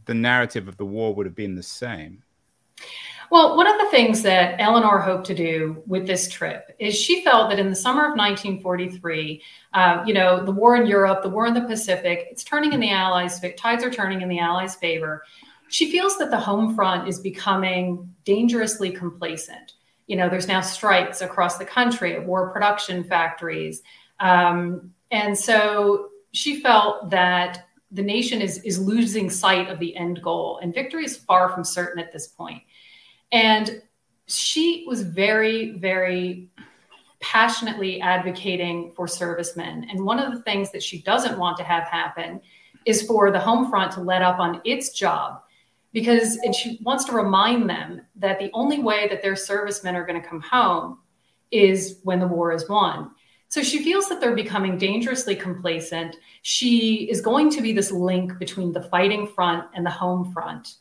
the 0.04 0.14
narrative 0.14 0.68
of 0.68 0.76
the 0.76 0.86
war 0.86 1.14
would 1.14 1.26
have 1.26 1.34
been 1.34 1.56
the 1.56 1.62
same. 1.62 2.22
Well, 3.32 3.56
one 3.56 3.66
of 3.66 3.78
the 3.78 3.88
things 3.90 4.20
that 4.24 4.60
Eleanor 4.60 5.00
hoped 5.00 5.26
to 5.28 5.34
do 5.34 5.82
with 5.86 6.06
this 6.06 6.28
trip 6.28 6.76
is 6.78 6.94
she 6.94 7.24
felt 7.24 7.48
that 7.48 7.58
in 7.58 7.70
the 7.70 7.74
summer 7.74 8.02
of 8.02 8.10
1943, 8.10 9.42
uh, 9.72 10.04
you 10.06 10.12
know, 10.12 10.44
the 10.44 10.52
war 10.52 10.76
in 10.76 10.86
Europe, 10.86 11.22
the 11.22 11.30
war 11.30 11.46
in 11.46 11.54
the 11.54 11.62
Pacific, 11.62 12.26
it's 12.30 12.44
turning 12.44 12.74
in 12.74 12.80
the 12.80 12.90
Allies, 12.90 13.40
tides 13.56 13.82
are 13.84 13.90
turning 13.90 14.20
in 14.20 14.28
the 14.28 14.38
Allies' 14.38 14.74
favor. 14.74 15.24
She 15.70 15.90
feels 15.90 16.18
that 16.18 16.30
the 16.30 16.38
home 16.38 16.74
front 16.74 17.08
is 17.08 17.20
becoming 17.20 18.14
dangerously 18.26 18.90
complacent. 18.90 19.76
You 20.08 20.16
know, 20.16 20.28
there's 20.28 20.46
now 20.46 20.60
strikes 20.60 21.22
across 21.22 21.56
the 21.56 21.64
country 21.64 22.14
at 22.14 22.26
war 22.26 22.50
production 22.50 23.02
factories. 23.02 23.80
Um, 24.20 24.92
and 25.10 25.38
so 25.38 26.10
she 26.32 26.60
felt 26.60 27.08
that 27.08 27.66
the 27.92 28.02
nation 28.02 28.42
is, 28.42 28.58
is 28.58 28.78
losing 28.78 29.30
sight 29.30 29.70
of 29.70 29.78
the 29.78 29.96
end 29.96 30.20
goal, 30.20 30.58
and 30.62 30.74
victory 30.74 31.06
is 31.06 31.16
far 31.16 31.48
from 31.48 31.64
certain 31.64 31.98
at 31.98 32.12
this 32.12 32.28
point. 32.28 32.62
And 33.32 33.82
she 34.26 34.84
was 34.86 35.02
very, 35.02 35.72
very 35.72 36.48
passionately 37.20 38.00
advocating 38.00 38.92
for 38.94 39.06
servicemen. 39.06 39.86
And 39.90 40.04
one 40.04 40.18
of 40.18 40.32
the 40.32 40.42
things 40.42 40.70
that 40.72 40.82
she 40.82 41.02
doesn't 41.02 41.38
want 41.38 41.56
to 41.58 41.64
have 41.64 41.84
happen 41.84 42.40
is 42.84 43.02
for 43.02 43.30
the 43.30 43.40
home 43.40 43.70
front 43.70 43.92
to 43.92 44.00
let 44.00 44.22
up 44.22 44.38
on 44.38 44.60
its 44.64 44.90
job 44.90 45.42
because 45.92 46.36
and 46.38 46.54
she 46.54 46.80
wants 46.82 47.04
to 47.04 47.12
remind 47.12 47.68
them 47.68 48.00
that 48.16 48.38
the 48.38 48.50
only 48.54 48.78
way 48.80 49.08
that 49.08 49.22
their 49.22 49.36
servicemen 49.36 49.94
are 49.94 50.06
going 50.06 50.20
to 50.20 50.26
come 50.26 50.40
home 50.40 50.98
is 51.50 52.00
when 52.02 52.18
the 52.18 52.26
war 52.26 52.52
is 52.52 52.68
won. 52.68 53.10
So 53.48 53.62
she 53.62 53.84
feels 53.84 54.08
that 54.08 54.20
they're 54.20 54.34
becoming 54.34 54.78
dangerously 54.78 55.36
complacent. 55.36 56.16
She 56.40 57.08
is 57.10 57.20
going 57.20 57.50
to 57.50 57.60
be 57.60 57.74
this 57.74 57.92
link 57.92 58.38
between 58.38 58.72
the 58.72 58.84
fighting 58.84 59.26
front 59.26 59.66
and 59.74 59.84
the 59.84 59.90
home 59.90 60.32
front. 60.32 60.76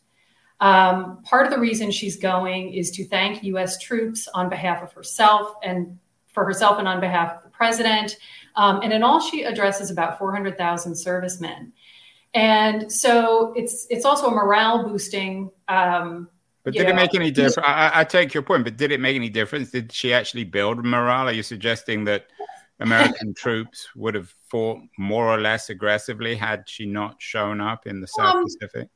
Um, 0.62 1.24
part 1.24 1.48
of 1.48 1.52
the 1.52 1.60
reason 1.60 1.90
she's 1.92 2.18
going 2.18 2.74
is 2.74 2.92
to 2.92 3.08
thank 3.08 3.44
U.S. 3.44 3.80
troops 3.80 4.28
on 4.34 4.48
behalf 4.48 4.84
of 4.84 4.94
herself 4.94 5.56
and 5.64 5.98
for 6.28 6.46
herself 6.46 6.78
and 6.78 6.88
on 6.88 7.02
behalf 7.02 7.38
of 7.38 7.44
the 7.44 7.50
president. 7.50 8.18
Um, 8.56 8.82
and 8.84 8.94
in 8.94 9.04
all, 9.04 9.20
she 9.20 9.44
addresses 9.44 9.90
about 9.90 10.20
400,000 10.20 10.96
servicemen. 10.96 11.74
And 12.34 12.92
so 12.92 13.54
it's 13.58 13.88
it's 13.90 14.06
also 14.06 14.28
a 14.28 14.32
morale 14.32 14.88
boosting. 14.88 15.52
Um, 15.68 16.30
but 16.64 16.74
did 16.74 16.84
know, 16.84 16.90
it 16.90 16.96
make 16.96 17.16
any 17.16 17.32
difference? 17.32 17.68
I, 17.68 17.92
I, 17.94 18.04
take 18.04 18.34
your 18.34 18.44
point, 18.44 18.64
but 18.64 18.78
did 18.78 18.92
it 18.92 19.02
make 19.02 19.16
any 19.16 19.30
difference? 19.30 19.72
Did 19.72 19.92
she 19.92 20.14
actually 20.14 20.44
build 20.44 20.86
morale? 20.86 21.28
Are 21.28 21.34
you 21.34 21.44
suggesting 21.44 22.06
that 22.06 22.28
American 22.80 23.34
troops 23.38 23.88
would 23.96 24.14
have 24.16 24.34
fought 24.48 24.80
more 24.98 25.28
or 25.28 25.42
less 25.42 25.70
aggressively 25.70 26.36
had 26.36 26.70
she 26.70 26.86
not 26.86 27.16
shown 27.20 27.60
up 27.60 27.88
in 27.88 28.00
the 28.00 28.08
South 28.08 28.36
um, 28.36 28.44
Pacific? 28.44 28.88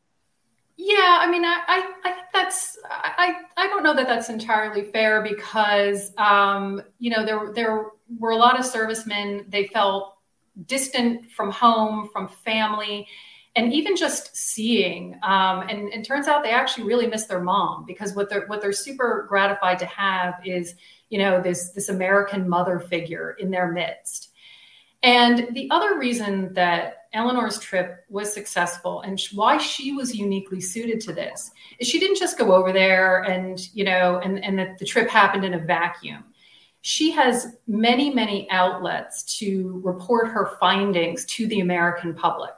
Yeah, 0.77 1.19
I 1.21 1.31
mean, 1.31 1.45
I, 1.45 1.61
I, 1.67 1.91
I 2.03 2.11
think 2.11 2.25
that's 2.33 2.77
I, 2.89 3.35
I 3.55 3.67
don't 3.67 3.81
know 3.81 3.95
that 3.95 4.07
that's 4.07 4.29
entirely 4.29 4.83
fair 4.91 5.21
because 5.21 6.11
um, 6.17 6.81
you 6.99 7.11
know 7.11 7.25
there 7.25 7.53
there 7.53 7.85
were 8.19 8.31
a 8.31 8.35
lot 8.35 8.59
of 8.59 8.65
servicemen. 8.65 9.45
They 9.47 9.67
felt 9.67 10.17
distant 10.65 11.31
from 11.31 11.51
home, 11.51 12.09
from 12.11 12.27
family, 12.27 13.07
and 13.55 13.71
even 13.73 13.95
just 13.95 14.35
seeing. 14.35 15.13
Um, 15.23 15.61
and 15.69 15.93
it 15.93 16.03
turns 16.03 16.27
out 16.27 16.43
they 16.43 16.51
actually 16.51 16.85
really 16.87 17.07
miss 17.07 17.25
their 17.25 17.41
mom 17.41 17.85
because 17.85 18.13
what 18.13 18.29
they're 18.29 18.45
what 18.47 18.61
they're 18.61 18.73
super 18.73 19.25
gratified 19.29 19.79
to 19.79 19.85
have 19.85 20.35
is 20.43 20.75
you 21.09 21.19
know 21.19 21.41
this 21.41 21.69
this 21.69 21.87
American 21.87 22.49
mother 22.49 22.79
figure 22.79 23.31
in 23.39 23.49
their 23.49 23.71
midst. 23.71 24.31
And 25.05 25.53
the 25.53 25.67
other 25.69 25.99
reason 25.99 26.51
that 26.55 27.05
Eleanor's 27.13 27.59
trip 27.59 28.05
was 28.09 28.33
successful 28.33 29.01
and 29.01 29.21
why 29.33 29.59
she 29.59 29.91
was 29.91 30.15
uniquely 30.15 30.59
suited 30.59 30.99
to 31.01 31.13
this 31.13 31.51
is 31.79 31.87
she 31.87 31.99
didn't 31.99 32.17
just 32.17 32.39
go 32.39 32.55
over 32.55 32.73
there 32.73 33.21
and, 33.21 33.69
you 33.75 33.83
know, 33.83 34.19
and, 34.23 34.43
and 34.43 34.57
that 34.57 34.79
the 34.79 34.85
trip 34.85 35.07
happened 35.07 35.45
in 35.45 35.53
a 35.53 35.59
vacuum. 35.59 36.23
she 36.81 37.11
has 37.11 37.55
many, 37.67 38.11
many 38.13 38.49
outlets 38.49 39.21
to 39.37 39.79
report 39.83 40.27
her 40.27 40.57
findings 40.59 41.23
to 41.25 41.45
the 41.47 41.59
American 41.59 42.15
public. 42.15 42.53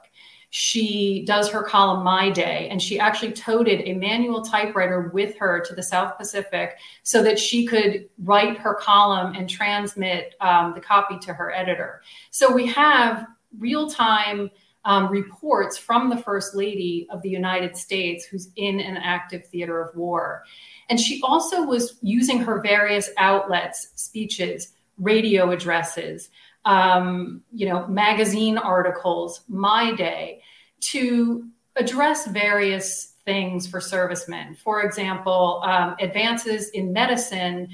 She 0.50 1.24
does 1.26 1.50
her 1.50 1.62
column 1.62 2.02
My 2.02 2.30
Day, 2.30 2.68
and 2.70 2.80
she 2.80 2.98
actually 2.98 3.32
toted 3.32 3.86
a 3.86 3.94
manual 3.94 4.42
typewriter 4.42 5.10
with 5.12 5.36
her 5.36 5.60
to 5.60 5.74
the 5.74 5.82
South 5.82 6.16
Pacific 6.16 6.78
so 7.02 7.22
that 7.22 7.38
she 7.38 7.66
could 7.66 8.08
write 8.24 8.56
her 8.58 8.74
column 8.74 9.34
and 9.34 9.48
transmit 9.48 10.34
um, 10.40 10.72
the 10.74 10.80
copy 10.80 11.18
to 11.18 11.34
her 11.34 11.52
editor. 11.52 12.00
So 12.30 12.52
we 12.52 12.66
have 12.68 13.26
real 13.58 13.90
time 13.90 14.50
um, 14.84 15.08
reports 15.08 15.76
from 15.76 16.08
the 16.08 16.16
First 16.16 16.54
Lady 16.54 17.06
of 17.10 17.20
the 17.20 17.28
United 17.28 17.76
States, 17.76 18.24
who's 18.24 18.48
in 18.56 18.80
an 18.80 18.96
active 18.96 19.44
theater 19.46 19.82
of 19.82 19.94
war. 19.94 20.44
And 20.88 20.98
she 20.98 21.20
also 21.22 21.62
was 21.62 21.98
using 22.00 22.38
her 22.38 22.60
various 22.62 23.10
outlets, 23.18 23.88
speeches, 23.96 24.72
radio 24.96 25.50
addresses, 25.50 26.30
um, 26.64 27.42
you 27.52 27.66
know, 27.68 27.86
magazine 27.86 28.58
articles, 28.58 29.42
My 29.48 29.94
Day, 29.94 30.42
to 30.80 31.48
address 31.76 32.26
various 32.26 33.14
things 33.24 33.66
for 33.66 33.80
servicemen. 33.80 34.54
For 34.54 34.82
example, 34.82 35.62
um, 35.64 35.96
advances 36.00 36.70
in 36.70 36.92
medicine 36.92 37.68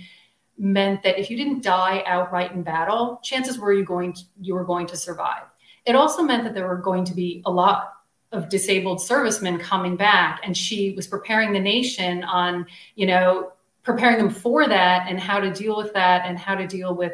meant 0.58 1.02
that 1.02 1.18
if 1.18 1.30
you 1.30 1.36
didn't 1.36 1.62
die 1.62 2.02
outright 2.06 2.52
in 2.52 2.62
battle, 2.62 3.20
chances 3.22 3.58
were 3.58 3.72
you 3.72 3.84
going 3.84 4.12
to, 4.12 4.22
you 4.40 4.54
were 4.54 4.64
going 4.64 4.86
to 4.88 4.96
survive. 4.96 5.44
It 5.86 5.94
also 5.94 6.22
meant 6.22 6.44
that 6.44 6.54
there 6.54 6.66
were 6.66 6.76
going 6.76 7.04
to 7.04 7.14
be 7.14 7.42
a 7.46 7.50
lot 7.50 7.92
of 8.32 8.48
disabled 8.48 9.00
servicemen 9.00 9.58
coming 9.58 9.96
back, 9.96 10.40
and 10.44 10.56
she 10.56 10.92
was 10.92 11.06
preparing 11.06 11.52
the 11.52 11.60
nation 11.60 12.24
on, 12.24 12.66
you 12.96 13.06
know, 13.06 13.52
preparing 13.82 14.18
them 14.18 14.30
for 14.30 14.66
that 14.66 15.06
and 15.08 15.20
how 15.20 15.38
to 15.38 15.52
deal 15.52 15.76
with 15.76 15.92
that 15.92 16.26
and 16.26 16.38
how 16.38 16.54
to 16.54 16.66
deal 16.66 16.94
with 16.94 17.12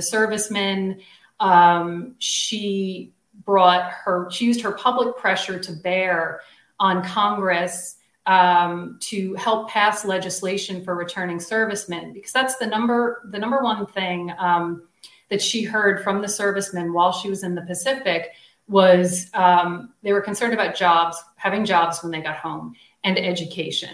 the 0.00 0.06
servicemen. 0.06 0.98
Um, 1.40 2.14
she 2.18 3.12
brought 3.44 3.90
her, 3.90 4.30
she 4.30 4.46
used 4.46 4.62
her 4.62 4.72
public 4.72 5.18
pressure 5.18 5.58
to 5.58 5.72
bear 5.72 6.40
on 6.78 7.04
Congress 7.04 7.96
um, 8.24 8.98
to 9.00 9.34
help 9.34 9.68
pass 9.68 10.06
legislation 10.06 10.82
for 10.82 10.94
returning 10.94 11.38
servicemen 11.38 12.14
because 12.14 12.32
that's 12.32 12.56
the 12.56 12.66
number 12.66 13.22
the 13.30 13.38
number 13.38 13.62
one 13.62 13.86
thing 13.86 14.32
um, 14.38 14.88
that 15.28 15.42
she 15.42 15.62
heard 15.62 16.02
from 16.02 16.22
the 16.22 16.28
servicemen 16.28 16.92
while 16.92 17.12
she 17.12 17.28
was 17.28 17.42
in 17.44 17.54
the 17.54 17.62
Pacific 17.62 18.30
was 18.68 19.28
um, 19.34 19.92
they 20.02 20.12
were 20.12 20.20
concerned 20.20 20.54
about 20.54 20.74
jobs, 20.76 21.22
having 21.36 21.64
jobs 21.64 22.02
when 22.02 22.12
they 22.12 22.20
got 22.20 22.36
home, 22.36 22.74
and 23.04 23.18
education. 23.18 23.90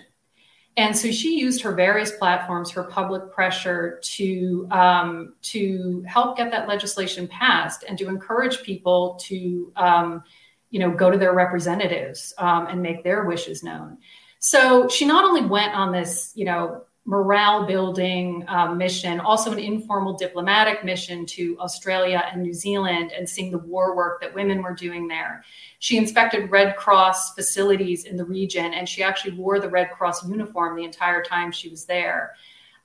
And 0.76 0.96
so 0.96 1.10
she 1.10 1.38
used 1.38 1.62
her 1.62 1.72
various 1.72 2.12
platforms, 2.12 2.70
her 2.72 2.84
public 2.84 3.32
pressure 3.32 3.98
to 4.02 4.68
um, 4.70 5.34
to 5.42 6.04
help 6.06 6.36
get 6.36 6.50
that 6.50 6.68
legislation 6.68 7.26
passed 7.26 7.84
and 7.88 7.96
to 7.98 8.08
encourage 8.08 8.62
people 8.62 9.18
to 9.22 9.72
um, 9.76 10.22
you 10.70 10.80
know 10.80 10.90
go 10.90 11.10
to 11.10 11.16
their 11.16 11.32
representatives 11.32 12.34
um, 12.38 12.66
and 12.66 12.82
make 12.82 13.04
their 13.04 13.24
wishes 13.24 13.62
known. 13.62 13.98
So 14.38 14.86
she 14.88 15.06
not 15.06 15.24
only 15.24 15.46
went 15.46 15.74
on 15.74 15.92
this 15.92 16.32
you 16.34 16.44
know 16.44 16.82
morale 17.06 17.64
building 17.66 18.44
um, 18.48 18.76
mission, 18.76 19.20
also 19.20 19.52
an 19.52 19.60
informal 19.60 20.12
diplomatic 20.12 20.84
mission 20.84 21.24
to 21.24 21.56
Australia 21.60 22.24
and 22.32 22.42
New 22.42 22.52
Zealand 22.52 23.12
and 23.16 23.28
seeing 23.28 23.52
the 23.52 23.58
war 23.58 23.96
work 23.96 24.20
that 24.20 24.34
women 24.34 24.60
were 24.60 24.74
doing 24.74 25.06
there. 25.06 25.44
She 25.78 25.96
inspected 25.96 26.50
Red 26.50 26.76
Cross 26.76 27.34
facilities 27.34 28.04
in 28.04 28.16
the 28.16 28.24
region 28.24 28.74
and 28.74 28.88
she 28.88 29.04
actually 29.04 29.34
wore 29.34 29.60
the 29.60 29.70
Red 29.70 29.92
Cross 29.92 30.28
uniform 30.28 30.76
the 30.76 30.84
entire 30.84 31.22
time 31.22 31.52
she 31.52 31.68
was 31.68 31.86
there. 31.86 32.34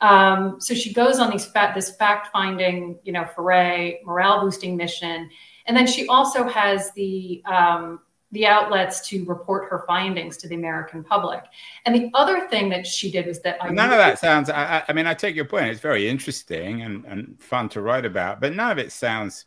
Um, 0.02 0.62
so 0.62 0.76
she 0.76 0.94
goes 0.94 1.20
on 1.20 1.32
these 1.32 1.48
fa- 1.48 1.72
this 1.74 1.96
fact 1.96 2.28
finding, 2.32 3.00
you 3.04 3.12
know, 3.12 3.26
foray, 3.36 4.02
morale 4.06 4.42
boosting 4.42 4.78
mission. 4.78 5.32
And 5.66 5.76
then 5.76 5.88
she 5.88 6.08
also 6.08 6.48
has 6.48 6.92
the 6.92 7.42
um, 7.46 8.02
the 8.32 8.46
outlets 8.46 9.08
to 9.10 9.26
report 9.26 9.70
her 9.70 9.84
findings 9.86 10.38
to 10.38 10.48
the 10.48 10.56
American 10.56 11.04
public. 11.04 11.44
And 11.86 11.94
the 11.94 12.10
other 12.14 12.48
thing 12.48 12.70
that 12.70 12.88
she 12.88 13.12
did 13.12 13.28
was 13.28 13.42
that 13.42 13.58
I 13.62 13.70
none 13.70 13.92
of 13.92 13.98
that 13.98 14.20
sounds. 14.20 14.50
I, 14.50 14.84
I, 14.88 14.94
mean, 14.94 15.08
I 15.08 15.14
take 15.14 15.36
your 15.36 15.46
point. 15.46 15.68
It's 15.68 15.82
very 15.82 16.08
interesting 16.08 16.82
and, 16.82 17.06
and 17.06 17.42
fun 17.42 17.70
to 17.70 17.82
write 17.82 18.06
about, 18.06 18.40
but 18.40 18.54
none 18.54 18.72
of 18.72 18.78
it 18.78 18.92
sounds 18.92 19.46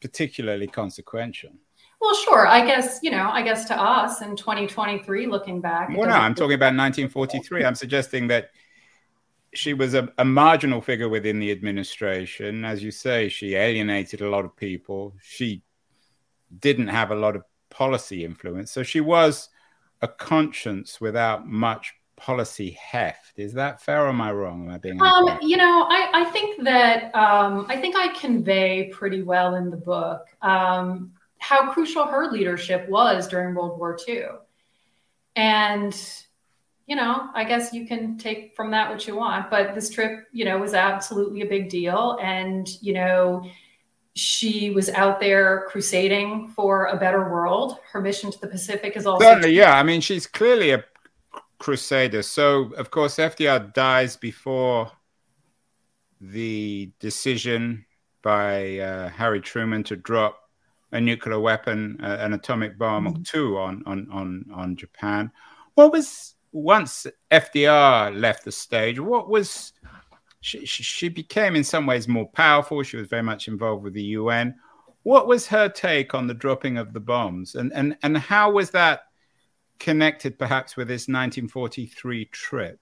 particularly 0.00 0.66
consequential. 0.66 1.52
Well, 2.00 2.14
sure. 2.14 2.46
I 2.46 2.64
guess 2.66 3.00
you 3.02 3.10
know. 3.10 3.30
I 3.30 3.42
guess 3.42 3.64
to 3.68 3.80
us 3.80 4.20
in 4.20 4.36
2023, 4.36 5.26
looking 5.26 5.60
back. 5.60 5.88
Well, 5.88 6.08
no, 6.08 6.14
I'm 6.14 6.34
talking 6.34 6.54
about 6.54 6.74
1943. 6.74 7.64
I'm 7.64 7.74
suggesting 7.74 8.26
that 8.28 8.50
she 9.54 9.72
was 9.72 9.94
a, 9.94 10.12
a, 10.18 10.24
marginal 10.24 10.82
figure 10.82 11.08
within 11.08 11.38
the 11.38 11.50
administration. 11.50 12.66
As 12.66 12.82
you 12.82 12.90
say, 12.90 13.30
she 13.30 13.54
alienated 13.54 14.20
a 14.20 14.28
lot 14.28 14.44
of 14.44 14.54
people. 14.54 15.14
She 15.22 15.62
didn't 16.60 16.88
have 16.88 17.10
a 17.10 17.14
lot 17.14 17.36
of 17.36 17.42
policy 17.76 18.24
influence. 18.24 18.70
So 18.70 18.82
she 18.82 19.00
was 19.00 19.50
a 20.00 20.08
conscience 20.08 20.98
without 20.98 21.46
much 21.46 21.94
policy 22.16 22.70
heft. 22.70 23.38
Is 23.38 23.52
that 23.52 23.82
fair 23.82 24.06
or 24.06 24.08
am 24.08 24.22
I 24.22 24.32
wrong? 24.32 24.66
Am 24.66 24.74
I 24.74 24.78
being 24.78 25.02
um, 25.02 25.38
you 25.42 25.58
know, 25.58 25.86
I, 25.86 26.08
I 26.14 26.24
think 26.30 26.64
that 26.64 27.14
um, 27.14 27.66
I 27.68 27.76
think 27.76 27.94
I 27.94 28.08
convey 28.18 28.88
pretty 28.94 29.22
well 29.22 29.56
in 29.56 29.68
the 29.68 29.76
book 29.76 30.26
um, 30.40 31.12
how 31.36 31.70
crucial 31.70 32.06
her 32.06 32.32
leadership 32.32 32.88
was 32.88 33.28
during 33.28 33.54
World 33.54 33.78
War 33.78 33.98
II. 34.08 34.24
And 35.34 35.94
you 36.86 36.96
know, 36.96 37.28
I 37.34 37.44
guess 37.44 37.74
you 37.74 37.84
can 37.86 38.16
take 38.16 38.54
from 38.56 38.70
that 38.70 38.88
what 38.88 39.06
you 39.06 39.16
want, 39.16 39.50
but 39.50 39.74
this 39.74 39.90
trip, 39.90 40.28
you 40.32 40.44
know, 40.44 40.56
was 40.56 40.72
absolutely 40.72 41.42
a 41.42 41.46
big 41.46 41.68
deal. 41.68 42.16
And, 42.22 42.68
you 42.80 42.94
know, 42.94 43.44
she 44.16 44.70
was 44.70 44.88
out 44.88 45.20
there 45.20 45.66
crusading 45.68 46.48
for 46.56 46.86
a 46.86 46.96
better 46.96 47.30
world. 47.30 47.78
Her 47.92 48.00
mission 48.00 48.32
to 48.32 48.40
the 48.40 48.48
Pacific 48.48 48.96
is 48.96 49.06
also 49.06 49.22
certainly, 49.22 49.52
yeah. 49.52 49.78
I 49.78 49.82
mean, 49.82 50.00
she's 50.00 50.26
clearly 50.26 50.70
a 50.70 50.82
crusader. 51.58 52.22
So, 52.22 52.72
of 52.78 52.90
course, 52.90 53.16
FDR 53.16 53.74
dies 53.74 54.16
before 54.16 54.90
the 56.18 56.90
decision 56.98 57.84
by 58.22 58.78
uh, 58.78 59.10
Harry 59.10 59.42
Truman 59.42 59.84
to 59.84 59.96
drop 59.96 60.40
a 60.92 61.00
nuclear 61.00 61.38
weapon, 61.38 61.98
uh, 62.02 62.16
an 62.20 62.32
atomic 62.32 62.78
bomb 62.78 63.04
mm-hmm. 63.04 63.20
or 63.20 63.24
two 63.24 63.58
on, 63.58 63.82
on 63.84 64.08
on 64.10 64.46
on 64.54 64.76
Japan. 64.76 65.30
What 65.74 65.92
was 65.92 66.36
once 66.52 67.06
FDR 67.30 68.18
left 68.18 68.46
the 68.46 68.52
stage? 68.52 68.98
What 68.98 69.28
was 69.28 69.74
she, 70.46 70.82
she 70.84 71.08
became 71.08 71.56
in 71.56 71.64
some 71.64 71.86
ways 71.86 72.06
more 72.06 72.28
powerful. 72.28 72.82
She 72.82 72.96
was 72.96 73.08
very 73.08 73.22
much 73.22 73.48
involved 73.48 73.82
with 73.82 73.94
the 73.94 74.02
UN. 74.02 74.54
What 75.02 75.26
was 75.26 75.48
her 75.48 75.68
take 75.68 76.14
on 76.14 76.26
the 76.26 76.34
dropping 76.34 76.78
of 76.78 76.92
the 76.92 77.00
bombs, 77.00 77.54
and 77.54 77.72
and 77.72 77.96
and 78.02 78.16
how 78.16 78.52
was 78.52 78.70
that 78.70 79.02
connected, 79.78 80.38
perhaps, 80.38 80.76
with 80.76 80.88
this 80.88 81.02
1943 81.02 82.26
trip? 82.26 82.80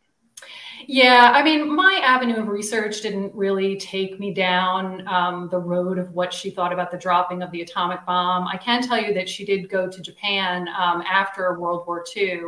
Yeah, 0.87 1.33
I 1.35 1.43
mean, 1.43 1.75
my 1.75 2.01
avenue 2.05 2.37
of 2.37 2.49
research 2.49 3.01
didn't 3.01 3.35
really 3.35 3.77
take 3.77 4.21
me 4.21 4.35
down 4.35 5.07
um, 5.09 5.49
the 5.51 5.59
road 5.59 5.99
of 5.99 6.13
what 6.13 6.35
she 6.35 6.51
thought 6.51 6.73
about 6.73 6.91
the 6.91 6.99
dropping 6.99 7.43
of 7.43 7.51
the 7.51 7.63
atomic 7.63 8.05
bomb. 8.05 8.47
I 8.47 8.59
can 8.59 8.83
tell 8.83 9.01
you 9.01 9.15
that 9.15 9.29
she 9.29 9.47
did 9.47 9.71
go 9.71 9.89
to 9.89 10.03
Japan 10.03 10.69
um, 10.69 11.03
after 11.11 11.59
World 11.59 11.87
War 11.87 12.05
II, 12.15 12.43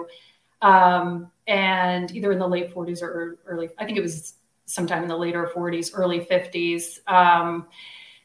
um, 0.61 1.31
and 1.47 2.15
either 2.15 2.33
in 2.33 2.39
the 2.39 2.49
late 2.49 2.75
40s 2.75 3.03
or 3.03 3.39
early, 3.47 3.71
I 3.79 3.87
think 3.87 3.97
it 3.97 4.03
was 4.03 4.35
sometime 4.67 5.03
in 5.03 5.09
the 5.09 5.17
later 5.17 5.51
40s, 5.55 5.93
early 5.95 6.21
50s. 6.21 6.99
Um, 7.11 7.67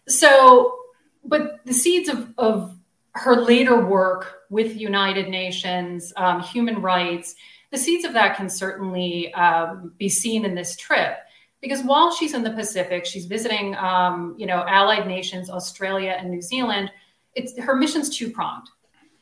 so, 0.07 0.79
but 1.23 1.63
the 1.65 1.73
seeds 1.73 2.09
of, 2.09 2.33
of 2.37 2.75
her 3.13 3.35
later 3.35 3.85
work 3.85 4.41
with 4.49 4.75
United 4.75 5.29
Nations, 5.29 6.11
um, 6.17 6.41
human 6.41 6.81
rights, 6.81 7.35
the 7.71 7.77
seeds 7.77 8.05
of 8.05 8.13
that 8.13 8.35
can 8.35 8.49
certainly 8.49 9.33
um, 9.33 9.93
be 9.97 10.09
seen 10.09 10.45
in 10.45 10.55
this 10.55 10.75
trip. 10.75 11.17
Because 11.61 11.83
while 11.83 12.13
she's 12.13 12.33
in 12.33 12.43
the 12.43 12.51
Pacific, 12.51 13.05
she's 13.05 13.25
visiting, 13.25 13.75
um, 13.75 14.35
you 14.37 14.47
know, 14.47 14.65
allied 14.67 15.07
nations, 15.07 15.49
Australia 15.49 16.17
and 16.17 16.29
New 16.29 16.41
Zealand. 16.41 16.91
It's 17.35 17.57
her 17.59 17.75
mission's 17.75 18.15
two 18.15 18.31
pronged. 18.31 18.67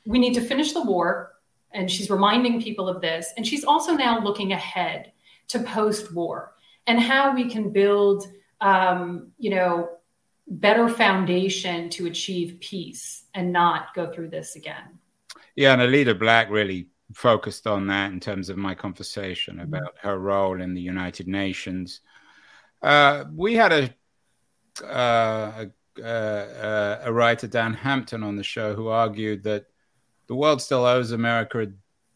We 0.05 0.19
need 0.19 0.33
to 0.35 0.41
finish 0.41 0.71
the 0.71 0.81
war, 0.81 1.33
and 1.71 1.91
she's 1.91 2.09
reminding 2.09 2.61
people 2.61 2.87
of 2.87 3.01
this. 3.01 3.33
And 3.35 3.45
she's 3.45 3.65
also 3.65 3.93
now 3.93 4.23
looking 4.23 4.53
ahead 4.53 5.11
to 5.49 5.59
post 5.59 6.13
war 6.13 6.53
and 6.89 6.99
how 6.99 7.35
we 7.35 7.47
can 7.47 7.69
build, 7.69 8.27
um, 8.61 9.31
you 9.37 9.51
know, 9.51 9.89
better 10.47 10.89
foundation 10.89 11.87
to 11.91 12.07
achieve 12.07 12.59
peace 12.59 13.25
and 13.35 13.53
not 13.53 13.93
go 13.93 14.11
through 14.11 14.29
this 14.29 14.55
again. 14.55 14.97
Yeah, 15.55 15.73
and 15.73 15.83
Allida 15.83 16.17
Black 16.17 16.49
really 16.49 16.87
focused 17.13 17.67
on 17.67 17.85
that 17.87 18.11
in 18.11 18.19
terms 18.19 18.49
of 18.49 18.57
my 18.57 18.73
conversation 18.73 19.57
mm-hmm. 19.57 19.71
about 19.71 19.93
her 20.01 20.17
role 20.17 20.59
in 20.59 20.73
the 20.73 20.81
United 20.81 21.27
Nations. 21.27 22.01
Uh, 22.81 23.25
we 23.35 23.53
had 23.53 23.71
a, 23.71 24.83
uh, 24.83 25.65
a, 26.01 26.03
uh, 26.03 27.01
a 27.03 27.13
writer, 27.13 27.45
Dan 27.45 27.75
Hampton, 27.75 28.23
on 28.23 28.35
the 28.35 28.43
show 28.43 28.73
who 28.73 28.87
argued 28.87 29.43
that 29.43 29.67
the 30.25 30.35
world 30.35 30.59
still 30.59 30.85
owes 30.85 31.11
America 31.11 31.59
a 31.59 31.67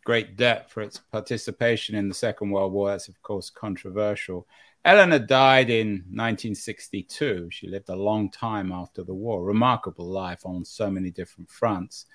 great 0.03 0.35
debt 0.35 0.69
for 0.69 0.81
its 0.81 0.97
participation 0.97 1.95
in 1.95 2.07
the 2.07 2.13
Second 2.13 2.51
World 2.51 2.73
War. 2.73 2.89
That's, 2.89 3.07
of 3.07 3.21
course, 3.21 3.49
controversial. 3.49 4.47
Eleanor 4.85 5.19
died 5.19 5.69
in 5.69 6.03
1962. 6.09 7.47
She 7.51 7.67
lived 7.67 7.89
a 7.89 7.95
long 7.95 8.29
time 8.29 8.71
after 8.71 9.03
the 9.03 9.13
war. 9.13 9.43
Remarkable 9.43 10.05
life 10.05 10.45
on 10.45 10.65
so 10.65 10.91
many 10.91 11.09
different 11.09 11.49
fronts. 11.49 12.05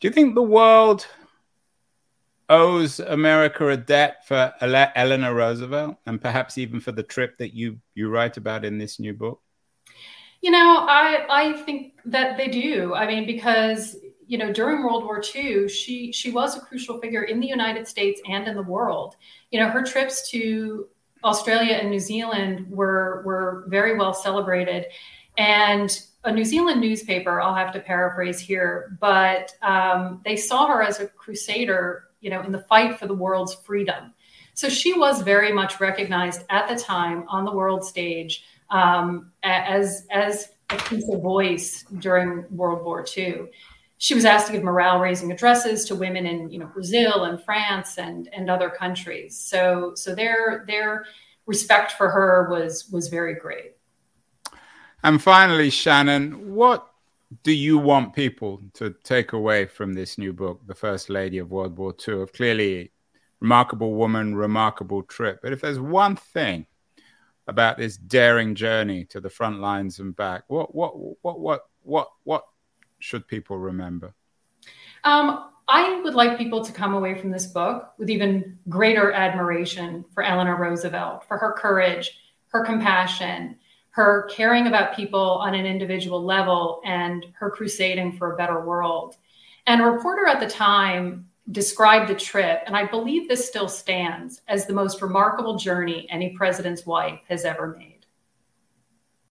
Do 0.00 0.08
you 0.08 0.12
think 0.12 0.34
the 0.34 0.42
world 0.42 1.06
owes 2.48 2.98
America 2.98 3.68
a 3.68 3.76
debt 3.76 4.26
for 4.26 4.52
Eleanor 4.60 5.34
Roosevelt 5.34 5.96
and 6.06 6.20
perhaps 6.20 6.58
even 6.58 6.80
for 6.80 6.90
the 6.90 7.04
trip 7.04 7.38
that 7.38 7.54
you 7.54 7.78
you 7.94 8.08
write 8.08 8.36
about 8.36 8.64
in 8.64 8.78
this 8.78 8.98
new 8.98 9.12
book? 9.12 9.40
You 10.40 10.50
know, 10.50 10.86
I 10.88 11.26
I 11.30 11.52
think 11.62 11.92
that 12.06 12.36
they 12.36 12.48
do. 12.48 12.94
I 12.94 13.06
mean, 13.06 13.26
because 13.26 13.96
you 14.30 14.38
know, 14.38 14.52
during 14.52 14.84
World 14.84 15.04
War 15.04 15.20
II, 15.34 15.68
she 15.68 16.12
she 16.12 16.30
was 16.30 16.56
a 16.56 16.60
crucial 16.60 17.00
figure 17.00 17.24
in 17.24 17.40
the 17.40 17.46
United 17.46 17.88
States 17.88 18.20
and 18.28 18.46
in 18.46 18.54
the 18.54 18.62
world. 18.62 19.16
You 19.50 19.58
know, 19.58 19.68
her 19.68 19.82
trips 19.82 20.30
to 20.30 20.86
Australia 21.24 21.74
and 21.74 21.90
New 21.90 21.98
Zealand 21.98 22.70
were 22.70 23.22
were 23.24 23.64
very 23.66 23.98
well 23.98 24.14
celebrated, 24.14 24.86
and 25.36 25.90
a 26.24 26.32
New 26.32 26.44
Zealand 26.44 26.80
newspaper, 26.80 27.40
I'll 27.40 27.54
have 27.54 27.72
to 27.72 27.80
paraphrase 27.80 28.38
here, 28.38 28.96
but 29.00 29.52
um, 29.62 30.20
they 30.24 30.36
saw 30.36 30.66
her 30.66 30.82
as 30.82 31.00
a 31.00 31.08
crusader 31.08 32.10
you 32.20 32.30
know, 32.30 32.42
in 32.42 32.52
the 32.52 32.60
fight 32.60 32.98
for 32.98 33.06
the 33.06 33.14
world's 33.14 33.54
freedom. 33.54 34.12
So 34.54 34.68
she 34.68 34.92
was 34.92 35.22
very 35.22 35.52
much 35.52 35.80
recognized 35.80 36.42
at 36.50 36.68
the 36.68 36.76
time 36.76 37.24
on 37.28 37.44
the 37.44 37.52
world 37.52 37.84
stage 37.84 38.44
um, 38.70 39.32
as 39.42 40.06
as 40.10 40.50
a 40.70 40.76
piece 40.76 41.08
of 41.08 41.20
voice 41.20 41.84
during 41.98 42.44
World 42.50 42.84
War 42.84 43.04
II. 43.16 43.48
She 44.02 44.14
was 44.14 44.24
asked 44.24 44.46
to 44.46 44.54
give 44.54 44.62
morale-raising 44.64 45.30
addresses 45.30 45.84
to 45.84 45.94
women 45.94 46.24
in 46.24 46.50
you 46.50 46.58
know 46.58 46.66
Brazil 46.66 47.24
and 47.24 47.42
France 47.44 47.98
and 47.98 48.30
and 48.32 48.48
other 48.48 48.70
countries. 48.70 49.38
So 49.38 49.92
so 49.94 50.14
their 50.14 50.64
their 50.66 51.04
respect 51.44 51.92
for 51.92 52.08
her 52.08 52.48
was 52.50 52.88
was 52.90 53.08
very 53.08 53.34
great. 53.34 53.76
And 55.02 55.22
finally, 55.22 55.68
Shannon, 55.68 56.54
what 56.54 56.86
do 57.42 57.52
you 57.52 57.76
want 57.76 58.14
people 58.14 58.62
to 58.74 58.94
take 59.04 59.34
away 59.34 59.66
from 59.66 59.92
this 59.92 60.16
new 60.16 60.32
book, 60.32 60.62
The 60.66 60.74
First 60.74 61.10
Lady 61.10 61.36
of 61.36 61.50
World 61.50 61.76
War 61.76 61.94
II? 62.08 62.22
Of 62.22 62.32
clearly, 62.32 62.92
remarkable 63.40 63.92
woman, 63.94 64.34
remarkable 64.34 65.02
trip. 65.02 65.40
But 65.42 65.52
if 65.52 65.60
there's 65.60 65.78
one 65.78 66.16
thing 66.16 66.64
about 67.46 67.76
this 67.76 67.98
daring 67.98 68.54
journey 68.54 69.04
to 69.06 69.20
the 69.20 69.28
front 69.28 69.60
lines 69.60 69.98
and 69.98 70.16
back, 70.16 70.44
what 70.48 70.74
what 70.74 70.92
what 71.22 71.38
what 71.38 71.60
what 71.82 72.08
what 72.24 72.44
should 73.00 73.26
people 73.26 73.58
remember? 73.58 74.14
Um, 75.04 75.50
I 75.68 76.00
would 76.02 76.14
like 76.14 76.38
people 76.38 76.64
to 76.64 76.72
come 76.72 76.94
away 76.94 77.14
from 77.14 77.30
this 77.30 77.46
book 77.46 77.92
with 77.98 78.10
even 78.10 78.58
greater 78.68 79.12
admiration 79.12 80.04
for 80.12 80.22
Eleanor 80.22 80.56
Roosevelt, 80.56 81.24
for 81.26 81.38
her 81.38 81.52
courage, 81.52 82.10
her 82.48 82.64
compassion, 82.64 83.56
her 83.90 84.24
caring 84.30 84.66
about 84.66 84.96
people 84.96 85.20
on 85.20 85.54
an 85.54 85.66
individual 85.66 86.22
level 86.22 86.80
and 86.84 87.26
her 87.38 87.50
crusading 87.50 88.16
for 88.16 88.32
a 88.32 88.36
better 88.36 88.64
world. 88.64 89.16
And 89.66 89.80
a 89.80 89.84
reporter 89.84 90.26
at 90.26 90.40
the 90.40 90.48
time 90.48 91.28
described 91.52 92.08
the 92.08 92.14
trip, 92.14 92.62
and 92.66 92.76
I 92.76 92.86
believe 92.86 93.28
this 93.28 93.46
still 93.46 93.68
stands 93.68 94.40
as 94.48 94.66
the 94.66 94.72
most 94.72 95.02
remarkable 95.02 95.56
journey 95.56 96.06
any 96.10 96.30
president's 96.30 96.86
wife 96.86 97.20
has 97.28 97.44
ever 97.44 97.76
made. 97.78 97.99